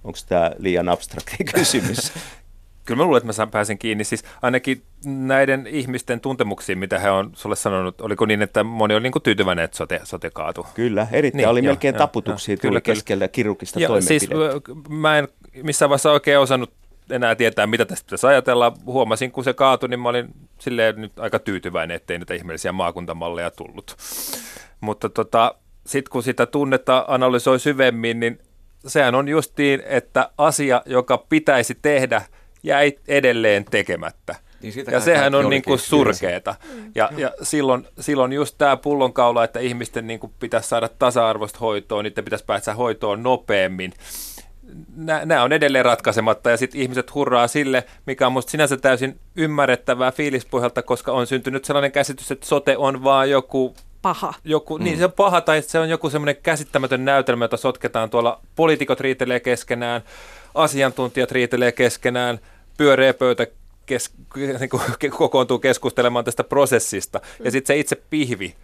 Onko 0.04 0.18
tämä 0.28 0.50
liian 0.58 0.88
abstrakti 0.88 1.44
kysymys? 1.54 2.12
Kyllä 2.86 2.98
mä 2.98 3.04
luulen, 3.04 3.30
että 3.30 3.42
mä 3.42 3.46
pääsen 3.46 3.78
kiinni. 3.78 4.04
Siis 4.04 4.24
ainakin 4.42 4.82
näiden 5.04 5.66
ihmisten 5.66 6.20
tuntemuksiin, 6.20 6.78
mitä 6.78 6.98
he 6.98 7.10
on 7.10 7.30
sulle 7.34 7.56
sanonut, 7.56 8.00
oliko 8.00 8.26
niin, 8.26 8.42
että 8.42 8.64
moni 8.64 8.94
oli 8.94 9.02
niin 9.02 9.22
tyytyväinen, 9.22 9.64
että 9.64 9.76
sote, 9.76 10.00
sote 10.04 10.30
kaatu? 10.30 10.66
Kyllä, 10.74 11.06
erittäin. 11.12 11.38
Niin, 11.38 11.48
oli 11.48 11.64
jo, 11.64 11.70
melkein 11.70 11.94
jo, 11.94 11.98
taputuksia 11.98 12.52
jo, 12.52 12.56
tuli 12.56 12.70
kyllä, 12.70 12.80
keskellä 12.80 13.28
kirurgista 13.28 13.80
jo, 13.80 14.00
Siis 14.00 14.28
mä 14.88 15.18
en 15.18 15.28
missään 15.62 15.88
vaiheessa 15.88 16.12
oikein 16.12 16.38
osannut 16.38 16.72
enää 17.10 17.34
tietää, 17.34 17.66
mitä 17.66 17.84
tästä 17.84 18.06
pitäisi 18.06 18.26
ajatella. 18.26 18.72
Huomasin, 18.86 19.32
kun 19.32 19.44
se 19.44 19.54
kaatui, 19.54 19.88
niin 19.88 20.00
mä 20.00 20.08
olin 20.08 20.28
silleen 20.58 21.00
nyt 21.00 21.18
aika 21.18 21.38
tyytyväinen, 21.38 21.94
ettei 21.94 22.18
niitä 22.18 22.34
ihmeellisiä 22.34 22.72
maakuntamalleja 22.72 23.50
tullut. 23.50 23.96
Mutta 24.80 25.08
tota, 25.08 25.54
sitten 25.86 26.10
kun 26.10 26.22
sitä 26.22 26.46
tunnetta 26.46 27.04
analysoi 27.08 27.60
syvemmin, 27.60 28.20
niin 28.20 28.38
sehän 28.86 29.14
on 29.14 29.28
justiin, 29.28 29.82
että 29.86 30.30
asia, 30.38 30.82
joka 30.86 31.18
pitäisi 31.18 31.78
tehdä– 31.82 32.22
jäi 32.66 32.92
edelleen 33.08 33.64
tekemättä. 33.64 34.34
Niin 34.62 34.74
ja 34.90 35.00
sehän 35.00 35.34
on 35.34 35.50
niin 35.50 35.62
kuin 35.62 35.78
surkeeta. 35.78 36.54
Ja, 36.94 37.10
ja 37.16 37.32
silloin, 37.42 37.88
silloin 38.00 38.32
just 38.32 38.54
tämä 38.58 38.76
pullonkaula, 38.76 39.44
että 39.44 39.60
ihmisten 39.60 40.06
niin 40.06 40.20
kuin 40.20 40.32
pitäisi 40.40 40.68
saada 40.68 40.88
tasa-arvoista 40.88 41.58
hoitoa, 41.58 42.02
niiden 42.02 42.24
pitäisi 42.24 42.44
päästä 42.44 42.74
hoitoon 42.74 43.22
nopeammin. 43.22 43.92
Nämä 44.96 45.42
on 45.42 45.52
edelleen 45.52 45.84
ratkaisematta 45.84 46.50
ja 46.50 46.56
sitten 46.56 46.80
ihmiset 46.80 47.14
hurraa 47.14 47.48
sille, 47.48 47.84
mikä 48.06 48.26
on 48.26 48.32
musta 48.32 48.50
sinänsä 48.50 48.76
täysin 48.76 49.20
ymmärrettävää 49.36 50.12
fiilispohjalta, 50.12 50.82
koska 50.82 51.12
on 51.12 51.26
syntynyt 51.26 51.64
sellainen 51.64 51.92
käsitys, 51.92 52.30
että 52.30 52.46
sote 52.46 52.76
on 52.76 53.04
vaan 53.04 53.30
joku 53.30 53.76
paha. 54.02 54.34
Joku, 54.44 54.76
niin, 54.76 54.82
mm. 54.82 54.84
Niin 54.84 54.98
se 54.98 55.04
on 55.04 55.12
paha 55.12 55.40
tai 55.40 55.62
se 55.62 55.78
on 55.78 55.88
joku 55.88 56.10
semmoinen 56.10 56.36
käsittämätön 56.42 57.04
näytelmä, 57.04 57.44
jota 57.44 57.56
sotketaan 57.56 58.10
tuolla. 58.10 58.40
Poliitikot 58.56 59.00
riitelee 59.00 59.40
keskenään, 59.40 60.02
asiantuntijat 60.54 61.32
riitelee 61.32 61.72
keskenään– 61.72 62.38
pyöreä 62.76 63.14
pöytä 63.14 63.46
kes, 63.86 64.10
niin 64.60 64.70
kuin, 64.70 64.82
kokoontuu 65.10 65.58
keskustelemaan 65.58 66.24
tästä 66.24 66.44
prosessista. 66.44 67.20
Ja 67.44 67.50
sitten 67.50 67.74
se 67.74 67.80
itse 67.80 67.96
pihvi 68.10 68.54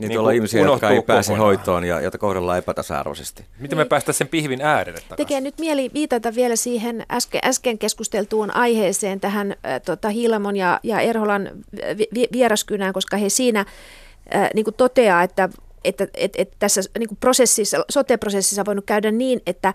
niin, 0.00 0.08
niin 0.08 0.16
tuolla 0.16 0.30
ihmisiä, 0.30 0.62
jotka 0.62 0.90
ei 0.90 1.02
pääse 1.02 1.32
kokonaan. 1.32 1.46
hoitoon 1.46 1.84
ja 1.84 2.00
joita 2.00 2.18
kohdellaan 2.18 2.58
epätasa-arvoisesti. 2.58 3.44
Miten 3.58 3.78
me 3.78 3.84
päästään 3.84 4.14
sen 4.14 4.28
pihvin 4.28 4.62
äärelle 4.62 5.00
takaisin? 5.00 5.16
Tekee 5.16 5.40
nyt 5.40 5.58
mieli 5.58 5.90
viitata 5.94 6.34
vielä 6.34 6.56
siihen 6.56 7.06
äsken, 7.10 7.40
äsken 7.44 7.78
keskusteltuun 7.78 8.56
aiheeseen, 8.56 9.20
tähän 9.20 9.52
äh, 9.52 9.80
tota, 9.84 10.08
Hiilamon 10.08 10.56
ja, 10.56 10.80
ja 10.82 11.00
Erholan 11.00 11.50
vi, 12.14 12.28
vieraskynään, 12.32 12.92
koska 12.92 13.16
he 13.16 13.28
siinä 13.28 13.60
äh, 14.34 14.50
niin 14.54 14.66
toteaa, 14.76 15.22
että 15.22 15.48
että, 15.84 16.08
että, 16.14 16.42
että 16.42 16.56
tässä 16.58 16.80
niin 16.98 17.16
prosessissa, 17.20 17.84
sote-prosessissa 17.90 18.62
on 18.62 18.66
voinut 18.66 18.86
käydä 18.86 19.10
niin, 19.10 19.40
että, 19.46 19.74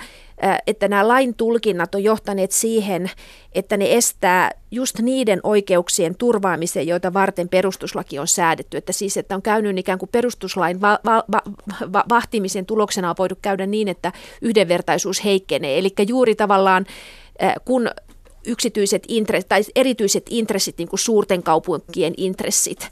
että 0.68 0.88
nämä 0.88 1.08
lain 1.08 1.36
tulkinnat 1.36 1.96
on 1.96 2.04
johtaneet 2.04 2.52
siihen, 2.52 3.12
että 3.52 3.78
ne 3.78 3.96
estää 3.96 4.52
just 4.72 5.00
niiden 5.00 5.40
oikeuksien 5.44 6.16
turvaamisen, 6.16 6.88
joita 6.88 7.14
varten 7.14 7.50
perustuslaki 7.50 8.20
on 8.20 8.28
säädetty. 8.28 8.78
Että 8.78 8.94
siis, 8.94 9.18
että 9.18 9.36
on 9.36 9.42
käynyt 9.42 9.78
ikään 9.78 10.00
kuin 10.00 10.10
perustuslain 10.12 10.82
va- 10.82 11.00
va- 11.06 11.24
va- 11.94 12.06
vahtimisen 12.10 12.66
tuloksena 12.66 13.10
on 13.10 13.16
voinut 13.20 13.40
käydä 13.42 13.66
niin, 13.66 13.88
että 13.88 14.12
yhdenvertaisuus 14.42 15.24
heikkenee. 15.24 15.78
Eli 15.78 15.90
juuri 16.08 16.36
tavallaan 16.36 16.86
kun 17.66 17.90
yksityiset 18.48 19.04
intressit 19.08 19.50
tai 19.50 19.62
erityiset 19.76 20.26
intressit, 20.30 20.78
niin 20.78 20.88
kuin 20.88 21.00
suurten 21.00 21.44
kaupunkien 21.44 22.14
intressit, 22.18 22.90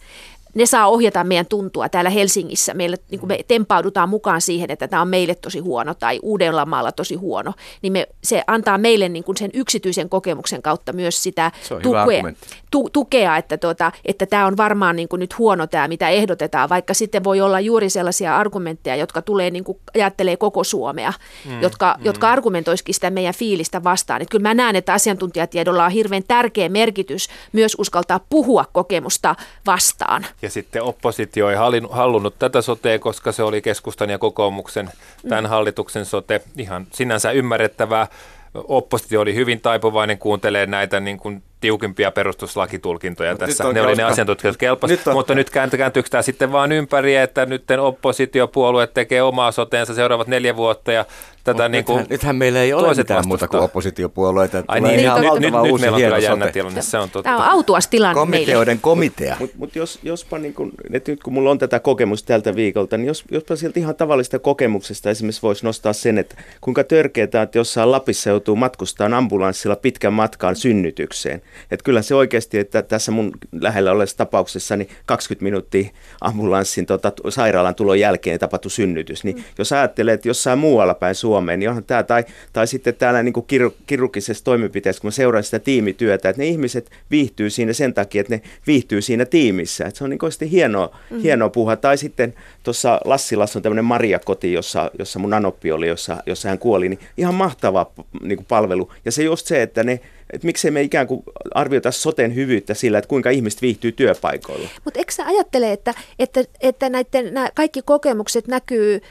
ne 0.53 0.65
saa 0.65 0.87
ohjata 0.87 1.23
meidän 1.23 1.45
tuntua 1.45 1.89
täällä 1.89 2.09
Helsingissä. 2.09 2.73
Meille, 2.73 2.97
niin 3.11 3.27
me 3.27 3.39
tempaudutaan 3.47 4.09
mukaan 4.09 4.41
siihen, 4.41 4.71
että 4.71 4.87
tämä 4.87 5.01
on 5.01 5.07
meille 5.07 5.35
tosi 5.35 5.59
huono 5.59 5.93
tai 5.93 6.19
Uudellamaalla 6.23 6.91
tosi 6.91 7.15
huono, 7.15 7.53
niin 7.81 7.93
me, 7.93 8.07
se 8.23 8.43
antaa 8.47 8.77
meille 8.77 9.09
niin 9.09 9.23
kuin 9.23 9.37
sen 9.37 9.49
yksityisen 9.53 10.09
kokemuksen 10.09 10.61
kautta 10.61 10.93
myös 10.93 11.23
sitä 11.23 11.51
tukea, 11.81 12.23
tu, 12.71 12.89
tukea, 12.89 13.37
että, 13.37 13.57
tuota, 13.57 13.91
että 14.05 14.25
tämä 14.25 14.45
on 14.45 14.57
varmaan 14.57 14.95
niin 14.95 15.07
kuin 15.07 15.19
nyt 15.19 15.37
huono 15.37 15.67
tämä, 15.67 15.87
mitä 15.87 16.09
ehdotetaan, 16.09 16.69
vaikka 16.69 16.93
sitten 16.93 17.23
voi 17.23 17.41
olla 17.41 17.59
juuri 17.59 17.89
sellaisia 17.89 18.37
argumentteja, 18.37 18.95
jotka 18.95 19.21
tulee 19.21 19.49
niin 19.49 19.63
kuin 19.63 19.77
ajattelee 19.95 20.37
koko 20.37 20.63
Suomea, 20.63 21.13
mm, 21.45 21.61
jotka, 21.61 21.95
mm. 21.97 22.05
jotka 22.05 22.31
argumentoisikin 22.31 22.95
sitä 22.95 23.09
meidän 23.09 23.33
fiilistä 23.33 23.83
vastaan. 23.83 24.21
Että 24.21 24.31
kyllä 24.31 24.49
mä 24.49 24.53
näen, 24.53 24.75
että 24.75 24.93
asiantuntijatiedolla 24.93 25.85
on 25.85 25.91
hirveän 25.91 26.23
tärkeä 26.27 26.69
merkitys 26.69 27.27
myös 27.51 27.75
uskaltaa 27.77 28.19
puhua 28.29 28.65
kokemusta 28.73 29.35
vastaan. 29.65 30.25
Ja 30.43 30.49
sitten 30.49 30.83
oppositio 30.83 31.49
ei 31.49 31.55
halunnut 31.89 32.39
tätä 32.39 32.61
sotea, 32.61 32.99
koska 32.99 33.31
se 33.31 33.43
oli 33.43 33.61
keskustan 33.61 34.09
ja 34.09 34.17
kokoomuksen 34.17 34.89
tämän 35.29 35.45
hallituksen 35.45 36.05
sote. 36.05 36.41
Ihan 36.57 36.87
sinänsä 36.91 37.31
ymmärrettävää. 37.31 38.07
Oppositio 38.53 39.21
oli 39.21 39.35
hyvin 39.35 39.61
taipuvainen 39.61 40.17
kuuntelee 40.17 40.65
näitä 40.65 40.99
niin 40.99 41.17
kuin 41.17 41.43
tiukimpia 41.61 42.11
perustuslakitulkintoja 42.11 43.31
no, 43.31 43.37
tässä. 43.37 43.73
Ne 43.73 43.81
oli 43.81 43.95
ne 43.95 44.03
asiantuntijat 44.03 44.57
kelpasivat, 44.57 45.05
nyt 45.05 45.13
mutta 45.13 45.35
nyt 45.35 45.49
kääntyykö 45.49 46.09
tämä 46.09 46.21
sitten 46.21 46.51
vaan 46.51 46.71
ympäri, 46.71 47.15
että 47.15 47.45
nyt 47.45 47.63
oppositiopuolue 47.79 48.87
tekee 48.87 49.21
omaa 49.21 49.51
soteensa 49.51 49.93
seuraavat 49.93 50.27
neljä 50.27 50.55
vuotta 50.55 50.91
ja 50.91 51.05
tätä 51.43 51.69
niin 51.69 51.85
kuin 51.85 51.97
nythän, 51.97 52.09
nythän 52.09 52.35
meillä 52.35 52.61
ei 52.61 52.73
ole 52.73 52.81
mitään 52.81 52.97
vastustaa. 52.97 53.23
muuta 53.23 53.47
kuin 53.47 53.61
oppositiopuolueita. 53.61 54.63
Ai 54.67 54.81
niin, 54.81 54.99
ihan 54.99 55.21
nyt, 55.21 55.33
nyt, 55.33 55.41
nyt 55.41 55.81
meillä 55.81 55.95
on 55.95 56.01
kyllä 56.01 56.17
jännä 56.17 56.51
tilanne, 56.51 56.81
se 56.81 56.97
on 56.97 57.09
totta. 57.09 57.23
Tämä 57.23 57.37
on 57.37 57.51
autuas 57.51 57.87
tilanne 57.87 58.13
Komiteoiden 58.13 58.79
komitea. 58.79 59.35
Mutta 59.39 59.57
mut 59.57 59.75
jos, 59.75 59.99
jospa 60.03 60.37
niin 60.39 60.53
kun, 60.53 60.71
nyt 60.89 61.05
kun 61.23 61.33
mulla 61.33 61.51
on 61.51 61.57
tätä 61.57 61.79
kokemusta 61.79 62.27
tältä 62.27 62.55
viikolta, 62.55 62.97
niin 62.97 63.07
jos, 63.07 63.23
jospa 63.31 63.55
sieltä 63.55 63.79
ihan 63.79 63.95
tavallista 63.95 64.39
kokemuksesta 64.39 65.09
esimerkiksi 65.09 65.41
voisi 65.41 65.65
nostaa 65.65 65.93
sen, 65.93 66.17
että 66.17 66.35
kuinka 66.61 66.83
törkeää, 66.83 67.23
että 67.23 67.57
jossain 67.57 67.91
Lapissa 67.91 68.29
joutuu 68.29 68.55
matkustaa 68.55 69.17
ambulanssilla 69.17 69.75
pitkän 69.75 70.13
matkaan 70.13 70.55
synnytykseen. 70.55 71.41
Että 71.71 71.83
kyllä 71.83 72.01
se 72.01 72.15
oikeasti, 72.15 72.59
että 72.59 72.81
tässä 72.81 73.11
mun 73.11 73.31
lähellä 73.61 73.91
olevassa 73.91 74.17
tapauksessa 74.17 74.77
niin 74.77 74.89
20 75.05 75.43
minuuttia 75.43 75.89
ambulanssin 76.21 76.85
tota, 76.85 77.11
sairaalan 77.29 77.75
tulon 77.75 77.99
jälkeen 77.99 78.39
tapahtui 78.39 78.71
synnytys. 78.71 79.23
Niin 79.23 79.35
mm. 79.35 79.43
jos 79.57 79.71
ajattelee, 79.71 80.13
että 80.13 80.27
jossain 80.27 80.59
muualla 80.59 80.93
päin 80.93 81.15
Suomeen, 81.33 81.59
niin 81.59 81.69
onhan 81.69 81.83
tämä, 81.83 82.03
tai, 82.03 82.23
tai 82.53 82.67
sitten 82.67 82.95
täällä 82.95 83.23
niin 83.23 83.33
kuin 83.33 83.45
kiru, 83.45 83.73
kirurgisessa 83.85 84.43
toimenpiteessä, 84.43 85.01
kun 85.01 85.07
mä 85.07 85.11
seuraan 85.11 85.43
sitä 85.43 85.59
tiimityötä, 85.59 86.29
että 86.29 86.41
ne 86.41 86.47
ihmiset 86.47 86.91
viihtyy 87.11 87.49
siinä 87.49 87.73
sen 87.73 87.93
takia, 87.93 88.21
että 88.21 88.35
ne 88.35 88.41
viihtyy 88.67 89.01
siinä 89.01 89.25
tiimissä. 89.25 89.85
Että 89.85 89.97
se 89.97 90.03
on 90.03 90.09
niin 90.09 90.19
kuin 90.19 90.31
hienoa, 90.51 90.97
mm. 91.09 91.19
hienoa 91.19 91.49
puhua. 91.49 91.75
Tai 91.75 91.97
sitten 91.97 92.33
tuossa 92.63 92.99
Lassilassa 93.05 93.59
on 93.59 93.63
tämmöinen 93.63 93.85
Maria-koti, 93.85 94.53
jossa, 94.53 94.91
jossa 94.99 95.19
mun 95.19 95.33
anoppi 95.33 95.71
oli, 95.71 95.87
jossa, 95.87 96.23
jossa 96.25 96.49
hän 96.49 96.59
kuoli, 96.59 96.89
niin 96.89 96.99
ihan 97.17 97.35
mahtava 97.35 97.91
niin 98.21 98.37
kuin 98.37 98.45
palvelu. 98.49 98.91
Ja 99.05 99.11
se 99.11 99.23
just 99.23 99.47
se, 99.47 99.61
että 99.61 99.83
ne 99.83 99.99
että 100.33 100.45
miksei 100.45 100.71
me 100.71 100.81
ikään 100.81 101.07
kuin 101.07 101.23
arvioita 101.55 101.91
soten 101.91 102.35
hyvyyttä 102.35 102.73
sillä, 102.73 102.97
että 102.97 103.07
kuinka 103.07 103.29
ihmiset 103.29 103.61
viihtyy 103.61 103.91
työpaikoilla. 103.91 104.69
Mutta 104.83 104.99
eikö 104.99 105.11
sä 105.11 105.25
ajattele, 105.25 105.71
että, 105.71 105.93
että, 106.19 106.43
että 106.61 106.89
näiden, 106.89 107.33
nämä 107.33 107.49
kaikki 107.55 107.81
kokemukset 107.81 108.47
näkyy 108.47 109.01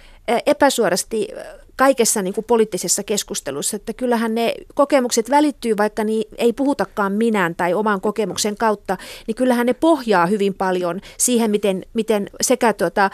epäsuorasti 0.46 1.28
kaikessa 1.76 2.22
niin 2.22 2.34
kuin 2.34 2.44
poliittisessa 2.44 3.02
keskustelussa, 3.02 3.76
että 3.76 3.92
kyllähän 3.92 4.34
ne 4.34 4.54
kokemukset 4.74 5.30
välittyy, 5.30 5.76
vaikka 5.76 6.04
niin 6.04 6.24
ei 6.38 6.52
puhutakaan 6.52 7.12
minään 7.12 7.54
tai 7.54 7.74
oman 7.74 8.00
kokemuksen 8.00 8.56
kautta, 8.56 8.96
niin 9.26 9.34
kyllähän 9.34 9.66
ne 9.66 9.74
pohjaa 9.74 10.26
hyvin 10.26 10.54
paljon 10.54 11.00
siihen, 11.16 11.50
miten, 11.50 11.82
miten 11.94 12.30
sekä 12.40 12.72
tuota, 12.72 13.10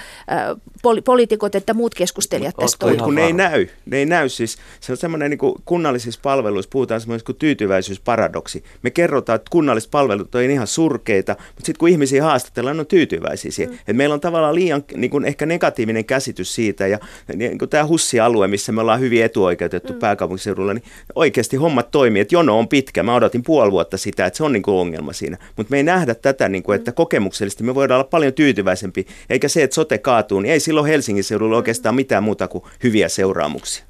poli- 0.83 1.03
poliitikot 1.05 1.55
että 1.55 1.75
muut 1.75 1.95
keskustelijat 1.95 2.57
tästä 2.57 2.79
toimivat. 2.79 3.05
Kun 3.05 3.15
ne 3.15 3.27
ei 3.27 3.33
näy, 3.33 3.67
ne 3.87 3.97
ei 3.97 4.07
näy 4.07 4.29
siis, 4.29 4.59
se 4.81 4.93
on 4.93 4.97
semmoinen 4.97 5.31
niin 5.31 5.55
kunnallisissa 5.65 6.21
palveluissa, 6.23 6.71
puhutaan 6.73 7.01
semmoinen 7.01 7.25
kuin 7.25 7.37
tyytyväisyysparadoksi. 7.37 8.65
Me 8.83 8.91
kerrotaan, 8.91 9.37
että 9.37 9.51
kunnalliset 9.51 9.91
palvelut 9.91 10.35
on 10.35 10.43
ihan 10.43 10.67
surkeita, 10.67 11.33
mutta 11.33 11.67
sitten 11.67 11.79
kun 11.79 11.89
ihmisiä 11.89 12.25
haastatellaan, 12.25 12.77
ne 12.77 12.81
on 12.81 12.87
tyytyväisiä 12.87 13.51
siihen. 13.51 13.75
Mm. 13.75 13.79
Et 13.89 13.97
meillä 13.97 14.15
on 14.15 14.21
tavallaan 14.21 14.55
liian 14.55 14.85
niin 14.95 15.11
kuin 15.11 15.25
ehkä 15.25 15.47
negatiivinen 15.47 16.05
käsitys 16.05 16.55
siitä, 16.55 16.87
ja 16.87 16.99
niin 17.35 17.59
kuin 17.59 17.69
tämä 17.69 17.87
Hussi-alue, 17.87 18.48
missä 18.49 18.73
me 18.73 18.81
ollaan 18.81 19.01
hyvin 19.01 19.25
etuoikeutettu 19.25 19.93
mm. 19.93 19.99
pääkaupunkiseudulla, 19.99 20.75
niin 20.75 20.85
oikeasti 21.15 21.57
hommat 21.57 21.91
toimii, 21.91 22.23
että 22.23 22.35
jono 22.35 22.59
on 22.59 22.69
pitkä. 22.69 23.03
Mä 23.03 23.15
odotin 23.15 23.43
puoli 23.43 23.73
vuotta 23.73 23.97
sitä, 23.97 24.27
että 24.27 24.37
se 24.37 24.45
on 24.45 24.53
niin 24.53 24.63
kuin 24.63 24.75
ongelma 24.75 25.13
siinä. 25.13 25.39
Mutta 25.57 25.71
me 25.71 25.77
ei 25.77 25.83
nähdä 25.83 26.15
tätä, 26.15 26.49
niin 26.49 26.63
kuin, 26.63 26.77
että 26.77 26.91
mm. 26.91 26.95
kokemuksellisesti 26.95 27.65
me 27.65 27.75
voidaan 27.75 28.01
olla 28.01 28.09
paljon 28.11 28.33
tyytyväisempi, 28.33 29.07
eikä 29.31 29.49
se, 29.49 29.63
että 29.63 29.75
sote 29.75 29.99
kaatuu, 29.99 30.41
niin 30.41 30.53
ei 30.53 30.61
silloin 30.61 30.87
Helsingin 30.87 31.25
seudulla 31.25 31.57
oikeastaan 31.57 31.95
mitään 31.95 32.23
muuta 32.23 32.49
kuin 32.49 32.65
hyviä 32.83 33.09
seuraamuksia. 33.09 33.85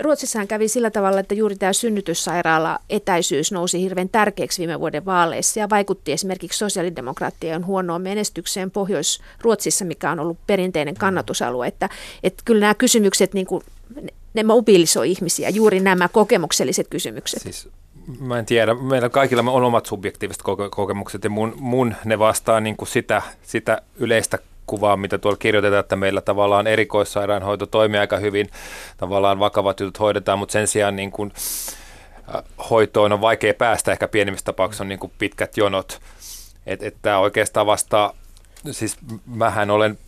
Ruotsissahan 0.00 0.48
kävi 0.48 0.68
sillä 0.68 0.90
tavalla, 0.90 1.20
että 1.20 1.34
juuri 1.34 1.56
tämä 1.56 1.72
synnytyssairaala 1.72 2.78
etäisyys 2.90 3.52
nousi 3.52 3.80
hirveän 3.80 4.08
tärkeäksi 4.08 4.58
viime 4.58 4.80
vuoden 4.80 5.04
vaaleissa 5.04 5.60
ja 5.60 5.70
vaikutti 5.70 6.12
esimerkiksi 6.12 6.58
sosiaalidemokraattien 6.58 7.66
huonoon 7.66 8.02
menestykseen 8.02 8.70
Pohjois-Ruotsissa, 8.70 9.84
mikä 9.84 10.10
on 10.10 10.20
ollut 10.20 10.38
perinteinen 10.46 10.94
kannatusalue. 10.94 11.66
Että, 11.66 11.88
että 12.22 12.42
kyllä 12.44 12.60
nämä 12.60 12.74
kysymykset, 12.74 13.34
niin 13.34 13.46
kuin, 13.46 13.62
ne 14.34 14.42
mobilisoi 14.42 15.10
ihmisiä, 15.10 15.48
juuri 15.48 15.80
nämä 15.80 16.08
kokemukselliset 16.08 16.88
kysymykset. 16.88 17.42
Siis 17.42 17.68
mä 18.20 18.38
en 18.38 18.46
tiedä, 18.46 18.74
meillä 18.74 19.08
kaikilla 19.08 19.50
on 19.50 19.64
omat 19.64 19.86
subjektiiviset 19.86 20.42
kokemukset 20.70 21.24
ja 21.24 21.30
mun, 21.30 21.54
mun 21.56 21.94
ne 22.04 22.18
vastaa 22.18 22.60
niin 22.60 22.76
kuin 22.76 22.88
sitä, 22.88 23.22
sitä 23.42 23.82
yleistä 23.96 24.38
kuvaa, 24.66 24.96
mitä 24.96 25.18
tuolla 25.18 25.36
kirjoitetaan, 25.36 25.80
että 25.80 25.96
meillä 25.96 26.20
tavallaan 26.20 26.66
erikoissairaanhoito 26.66 27.66
toimii 27.66 28.00
aika 28.00 28.16
hyvin, 28.16 28.48
tavallaan 28.96 29.38
vakavat 29.38 29.80
jutut 29.80 30.00
hoidetaan, 30.00 30.38
mutta 30.38 30.52
sen 30.52 30.66
sijaan 30.66 30.96
niin 30.96 31.10
kuin, 31.10 31.32
äh, 32.34 32.42
hoitoon 32.70 33.12
on 33.12 33.20
vaikea 33.20 33.54
päästä, 33.54 33.92
ehkä 33.92 34.08
pienimmissä 34.08 34.44
tapauksissa 34.44 34.84
on 34.84 34.88
niin 34.88 34.98
kuin 34.98 35.12
pitkät 35.18 35.56
jonot. 35.56 36.00
Että 36.66 36.86
et 36.86 36.96
tämä 37.02 37.18
oikeastaan 37.18 37.66
vastaa, 37.66 38.12
siis 38.70 38.96
mähän 39.26 39.70
olen 39.70 39.98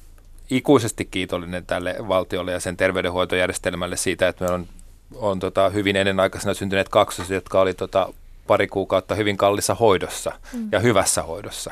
ikuisesti 0.50 1.04
kiitollinen 1.04 1.66
tälle 1.66 1.96
valtiolle 2.08 2.52
ja 2.52 2.60
sen 2.60 2.76
terveydenhuoltojärjestelmälle 2.76 3.96
siitä, 3.96 4.28
että 4.28 4.44
meillä 4.44 4.54
on, 4.54 4.66
on 5.14 5.38
tota, 5.38 5.68
hyvin 5.68 5.96
ennenaikaisena 5.96 6.54
syntyneet 6.54 6.88
kaksoset, 6.88 7.34
jotka 7.34 7.60
oli 7.60 7.74
tota, 7.74 8.12
pari 8.46 8.66
kuukautta 8.66 9.14
hyvin 9.14 9.36
kallissa 9.36 9.74
hoidossa 9.74 10.32
mm. 10.52 10.68
ja 10.72 10.80
hyvässä 10.80 11.22
hoidossa. 11.22 11.70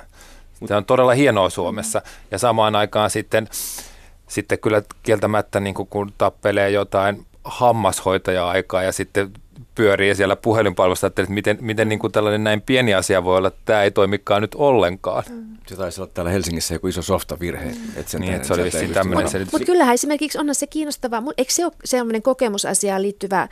Se 0.66 0.74
on 0.74 0.84
todella 0.84 1.14
hienoa 1.14 1.50
Suomessa. 1.50 2.02
Ja 2.30 2.38
samaan 2.38 2.76
aikaan 2.76 3.10
sitten, 3.10 3.48
sitten 4.28 4.58
kyllä 4.58 4.82
kieltämättä 5.02 5.60
niin 5.60 5.74
kun 5.74 6.12
tappelee 6.18 6.70
jotain 6.70 7.26
hammashoitaja-aikaa 7.44 8.82
ja 8.82 8.92
sitten 8.92 9.32
pyörii 9.74 10.14
siellä 10.14 10.36
puhelinpalvelussa, 10.36 11.06
että 11.06 11.26
miten, 11.28 11.58
miten 11.60 11.88
niin 11.88 11.98
kuin 11.98 12.12
tällainen 12.12 12.44
näin 12.44 12.60
pieni 12.60 12.94
asia 12.94 13.24
voi 13.24 13.36
olla, 13.36 13.48
että 13.48 13.60
tämä 13.64 13.82
ei 13.82 13.90
toimikaan 13.90 14.42
nyt 14.42 14.54
ollenkaan. 14.54 15.24
Mm. 15.30 15.56
Se 15.66 15.76
taisi 15.76 16.00
olla 16.00 16.10
täällä 16.14 16.30
Helsingissä 16.30 16.74
joku 16.74 16.86
iso 16.86 17.02
softavirhe. 17.02 17.64
Mm. 17.64 17.88
Että 17.96 18.10
sen 18.10 18.20
niin, 18.20 18.34
että 18.34 18.48
se 18.48 18.54
oli 18.54 18.64
vissiin 18.64 18.92
tämmöinen 18.92 19.28
selitys. 19.28 19.52
Mutta 19.52 19.66
kyllähän 19.66 19.94
esimerkiksi 19.94 20.38
onhan 20.38 20.54
se 20.54 20.66
kiinnostavaa, 20.66 21.22
eikö 21.38 21.52
se 21.52 21.64
ole 21.64 21.72
sellainen 21.84 22.22
kokemusasiaan 22.22 23.02
liittyvä 23.02 23.48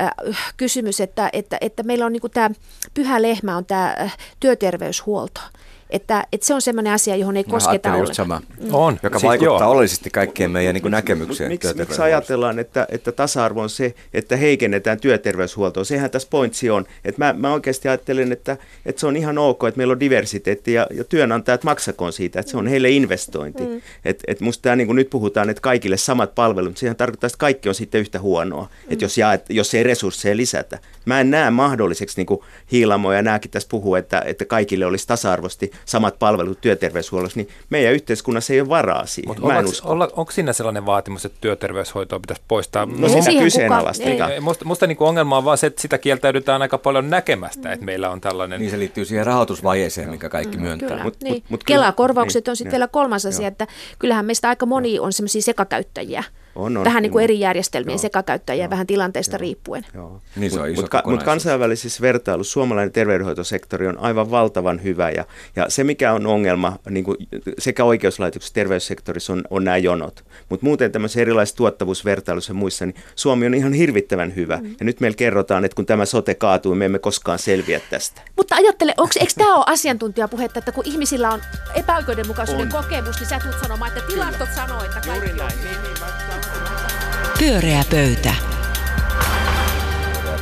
äh, 0.00 0.52
kysymys, 0.56 1.00
että, 1.00 1.30
että, 1.32 1.58
että 1.60 1.82
meillä 1.82 2.06
on 2.06 2.12
niin 2.12 2.22
tämä 2.34 2.50
pyhä 2.94 3.22
lehmä 3.22 3.56
on 3.56 3.64
tämä 3.64 3.96
äh, 4.00 4.16
työterveyshuolto. 4.40 5.40
Että, 5.92 6.24
että 6.32 6.46
se 6.46 6.54
on 6.54 6.62
sellainen 6.62 6.92
asia, 6.92 7.16
johon 7.16 7.36
ei 7.36 7.44
kosketa 7.44 7.88
ollenkaan. 7.88 8.00
just 8.00 8.14
sama, 8.14 8.42
mm. 8.60 8.68
on. 8.74 8.98
joka 9.02 9.18
siis 9.18 9.28
vaikuttaa 9.28 9.60
joo. 9.60 9.70
oleellisesti 9.70 10.10
kaikkien 10.10 10.50
meidän 10.50 10.74
niin 10.74 10.90
näkemykseen. 10.90 11.50
Miksi, 11.50 11.74
miksi 11.74 12.02
ajatellaan, 12.02 12.58
että, 12.58 12.86
että 12.90 13.12
tasa-arvo 13.12 13.62
on 13.62 13.70
se, 13.70 13.94
että 14.14 14.36
heikennetään 14.36 15.00
työterveyshuoltoa? 15.00 15.84
Sehän 15.84 16.10
tässä 16.10 16.28
pointsi 16.30 16.70
on. 16.70 16.84
Että 17.04 17.24
mä, 17.24 17.34
mä 17.38 17.52
oikeasti 17.52 17.88
ajattelen, 17.88 18.32
että, 18.32 18.56
että 18.86 19.00
se 19.00 19.06
on 19.06 19.16
ihan 19.16 19.38
ok, 19.38 19.64
että 19.64 19.78
meillä 19.78 19.92
on 19.92 20.00
diversiteetti 20.00 20.72
ja, 20.72 20.86
ja 20.94 21.04
työnantajat 21.04 21.64
maksakoon 21.64 22.12
siitä, 22.12 22.40
että 22.40 22.50
se 22.50 22.56
on 22.56 22.66
heille 22.66 22.90
investointi. 22.90 23.62
Mm. 23.62 23.80
Että 24.04 24.24
et 24.26 24.40
musta 24.40 24.62
tämä, 24.62 24.76
niin 24.76 24.86
kuin 24.86 24.96
nyt 24.96 25.10
puhutaan, 25.10 25.50
että 25.50 25.60
kaikille 25.60 25.96
samat 25.96 26.34
palvelut, 26.34 26.76
sehän 26.76 26.96
tarkoittaa, 26.96 27.26
että 27.26 27.38
kaikki 27.38 27.68
on 27.68 27.74
sitten 27.74 28.00
yhtä 28.00 28.20
huonoa, 28.20 28.62
mm. 28.62 28.92
että 28.92 29.04
jos, 29.04 29.18
jaet, 29.18 29.44
jos 29.50 29.74
ei 29.74 29.82
resursseja 29.82 30.36
lisätä. 30.36 30.78
Mä 31.04 31.20
en 31.20 31.30
näe 31.30 31.50
mahdolliseksi, 31.50 32.16
niin 32.16 32.26
kuin 32.26 32.40
Hiilamo 32.72 33.12
ja 33.12 33.22
nämäkin 33.22 33.50
tässä 33.50 33.68
puhuu, 33.68 33.94
että, 33.94 34.22
että 34.26 34.44
kaikille 34.44 34.86
olisi 34.86 35.06
tasa-arvoisesti 35.06 35.70
samat 35.84 36.18
palvelut 36.18 36.60
työterveyshuollossa, 36.60 37.38
niin 37.38 37.48
meidän 37.70 37.92
yhteiskunnassa 37.92 38.52
ei 38.52 38.60
ole 38.60 38.68
varaa 38.68 39.06
siihen. 39.06 39.28
Mutta 39.28 39.58
onko, 39.58 39.70
olla, 39.84 40.08
onko 40.16 40.32
siinä 40.32 40.52
sellainen 40.52 40.86
vaatimus, 40.86 41.24
että 41.24 41.38
työterveyshoitoa 41.40 42.20
pitäisi 42.20 42.42
poistaa? 42.48 42.86
No, 42.86 42.92
no 42.96 43.08
sitä 43.08 43.30
kyseenalaistetaan. 43.38 44.30
Musta, 44.40 44.64
musta 44.64 44.86
niin 44.86 44.96
ongelma 45.00 45.36
on 45.36 45.44
vaan 45.44 45.58
se, 45.58 45.66
että 45.66 45.82
sitä 45.82 45.98
kieltäydytään 45.98 46.62
aika 46.62 46.78
paljon 46.78 47.10
näkemästä, 47.10 47.68
mm. 47.68 47.72
että 47.72 47.86
meillä 47.86 48.10
on 48.10 48.20
tällainen... 48.20 48.60
Niin 48.60 48.70
se 48.70 48.78
liittyy 48.78 49.04
siihen 49.04 49.26
rahoitusvajeeseen, 49.26 50.10
mikä 50.10 50.28
kaikki 50.28 50.56
mm, 50.56 50.62
myöntää. 50.62 50.88
Kyllä, 50.88 51.02
mut, 51.02 51.16
niin. 51.22 51.34
mut, 51.34 51.44
mut, 51.48 51.64
Kela-korvaukset 51.64 52.44
niin, 52.44 52.50
on 52.50 52.56
sitten 52.56 52.72
vielä 52.72 52.88
kolmas 52.88 53.26
asia, 53.26 53.48
että 53.48 53.66
kyllähän 53.98 54.26
meistä 54.26 54.48
aika 54.48 54.66
moni 54.66 54.98
on 54.98 55.12
sellaisia 55.12 55.42
sekakäyttäjiä, 55.42 56.24
on, 56.54 56.76
on, 56.76 56.84
vähän 56.84 57.02
niin 57.02 57.10
kuin 57.12 57.24
eri 57.24 57.40
järjestelmien 57.40 57.98
sekakäyttäjiä, 57.98 58.70
vähän 58.70 58.86
tilanteesta 58.86 59.36
joo, 59.36 59.40
riippuen. 59.40 59.86
Joo. 59.94 60.20
Niin 60.36 60.50
se 60.50 60.60
on 60.60 60.68
Mutta 60.76 61.02
mut 61.06 61.22
kansainvälisessä 61.22 62.02
vertailussa 62.02 62.52
suomalainen 62.52 62.92
terveydenhoitosektori 62.92 63.86
on 63.86 63.98
aivan 63.98 64.30
valtavan 64.30 64.82
hyvä 64.82 65.10
ja, 65.10 65.24
ja 65.56 65.70
se 65.70 65.84
mikä 65.84 66.12
on 66.12 66.26
ongelma 66.26 66.78
niin 66.90 67.04
kuin 67.04 67.16
sekä 67.58 67.84
oikeuslaitoksessa 67.84 68.54
terveyssektorissa 68.54 69.32
on, 69.32 69.42
on 69.50 69.64
nämä 69.64 69.76
jonot. 69.76 70.24
Mutta 70.48 70.66
muuten 70.66 70.92
tämmöisissä 70.92 71.20
erilaisissa 71.20 71.56
tuottavuusvertailuissa 71.56 72.50
ja 72.50 72.54
muissa, 72.54 72.86
niin 72.86 72.96
Suomi 73.16 73.46
on 73.46 73.54
ihan 73.54 73.72
hirvittävän 73.72 74.36
hyvä. 74.36 74.56
Mm. 74.56 74.70
Ja 74.80 74.84
nyt 74.84 75.00
meillä 75.00 75.16
kerrotaan, 75.16 75.64
että 75.64 75.76
kun 75.76 75.86
tämä 75.86 76.04
sote 76.04 76.34
kaatuu, 76.34 76.74
me 76.74 76.84
emme 76.84 76.98
koskaan 76.98 77.38
selviä 77.38 77.80
tästä. 77.90 78.22
Mutta 78.36 78.54
ajattele, 78.56 78.94
onko, 78.96 79.12
eikö 79.20 79.32
tämä 79.36 79.56
ole 79.56 79.64
asiantuntijapuhetta, 79.66 80.58
että 80.58 80.72
kun 80.72 80.84
ihmisillä 80.86 81.30
on 81.30 81.40
epäoikeudenmukaisuuden 81.74 82.66
on. 82.74 82.82
kokemus, 82.82 83.20
niin 83.20 83.28
sä 83.28 83.40
tulet 83.40 83.60
sanomaan, 83.62 83.92
että 83.92 84.06
tilastot 84.06 84.48
sanoo, 84.54 84.84
että 84.84 85.00
kaikki 85.06 85.22
Juuri 85.22 85.38
näin. 85.38 85.58
Niin, 85.64 85.82
niin, 85.82 86.00
mä... 86.00 86.01
Pyöreä 87.42 87.82
pöytä. 87.90 88.34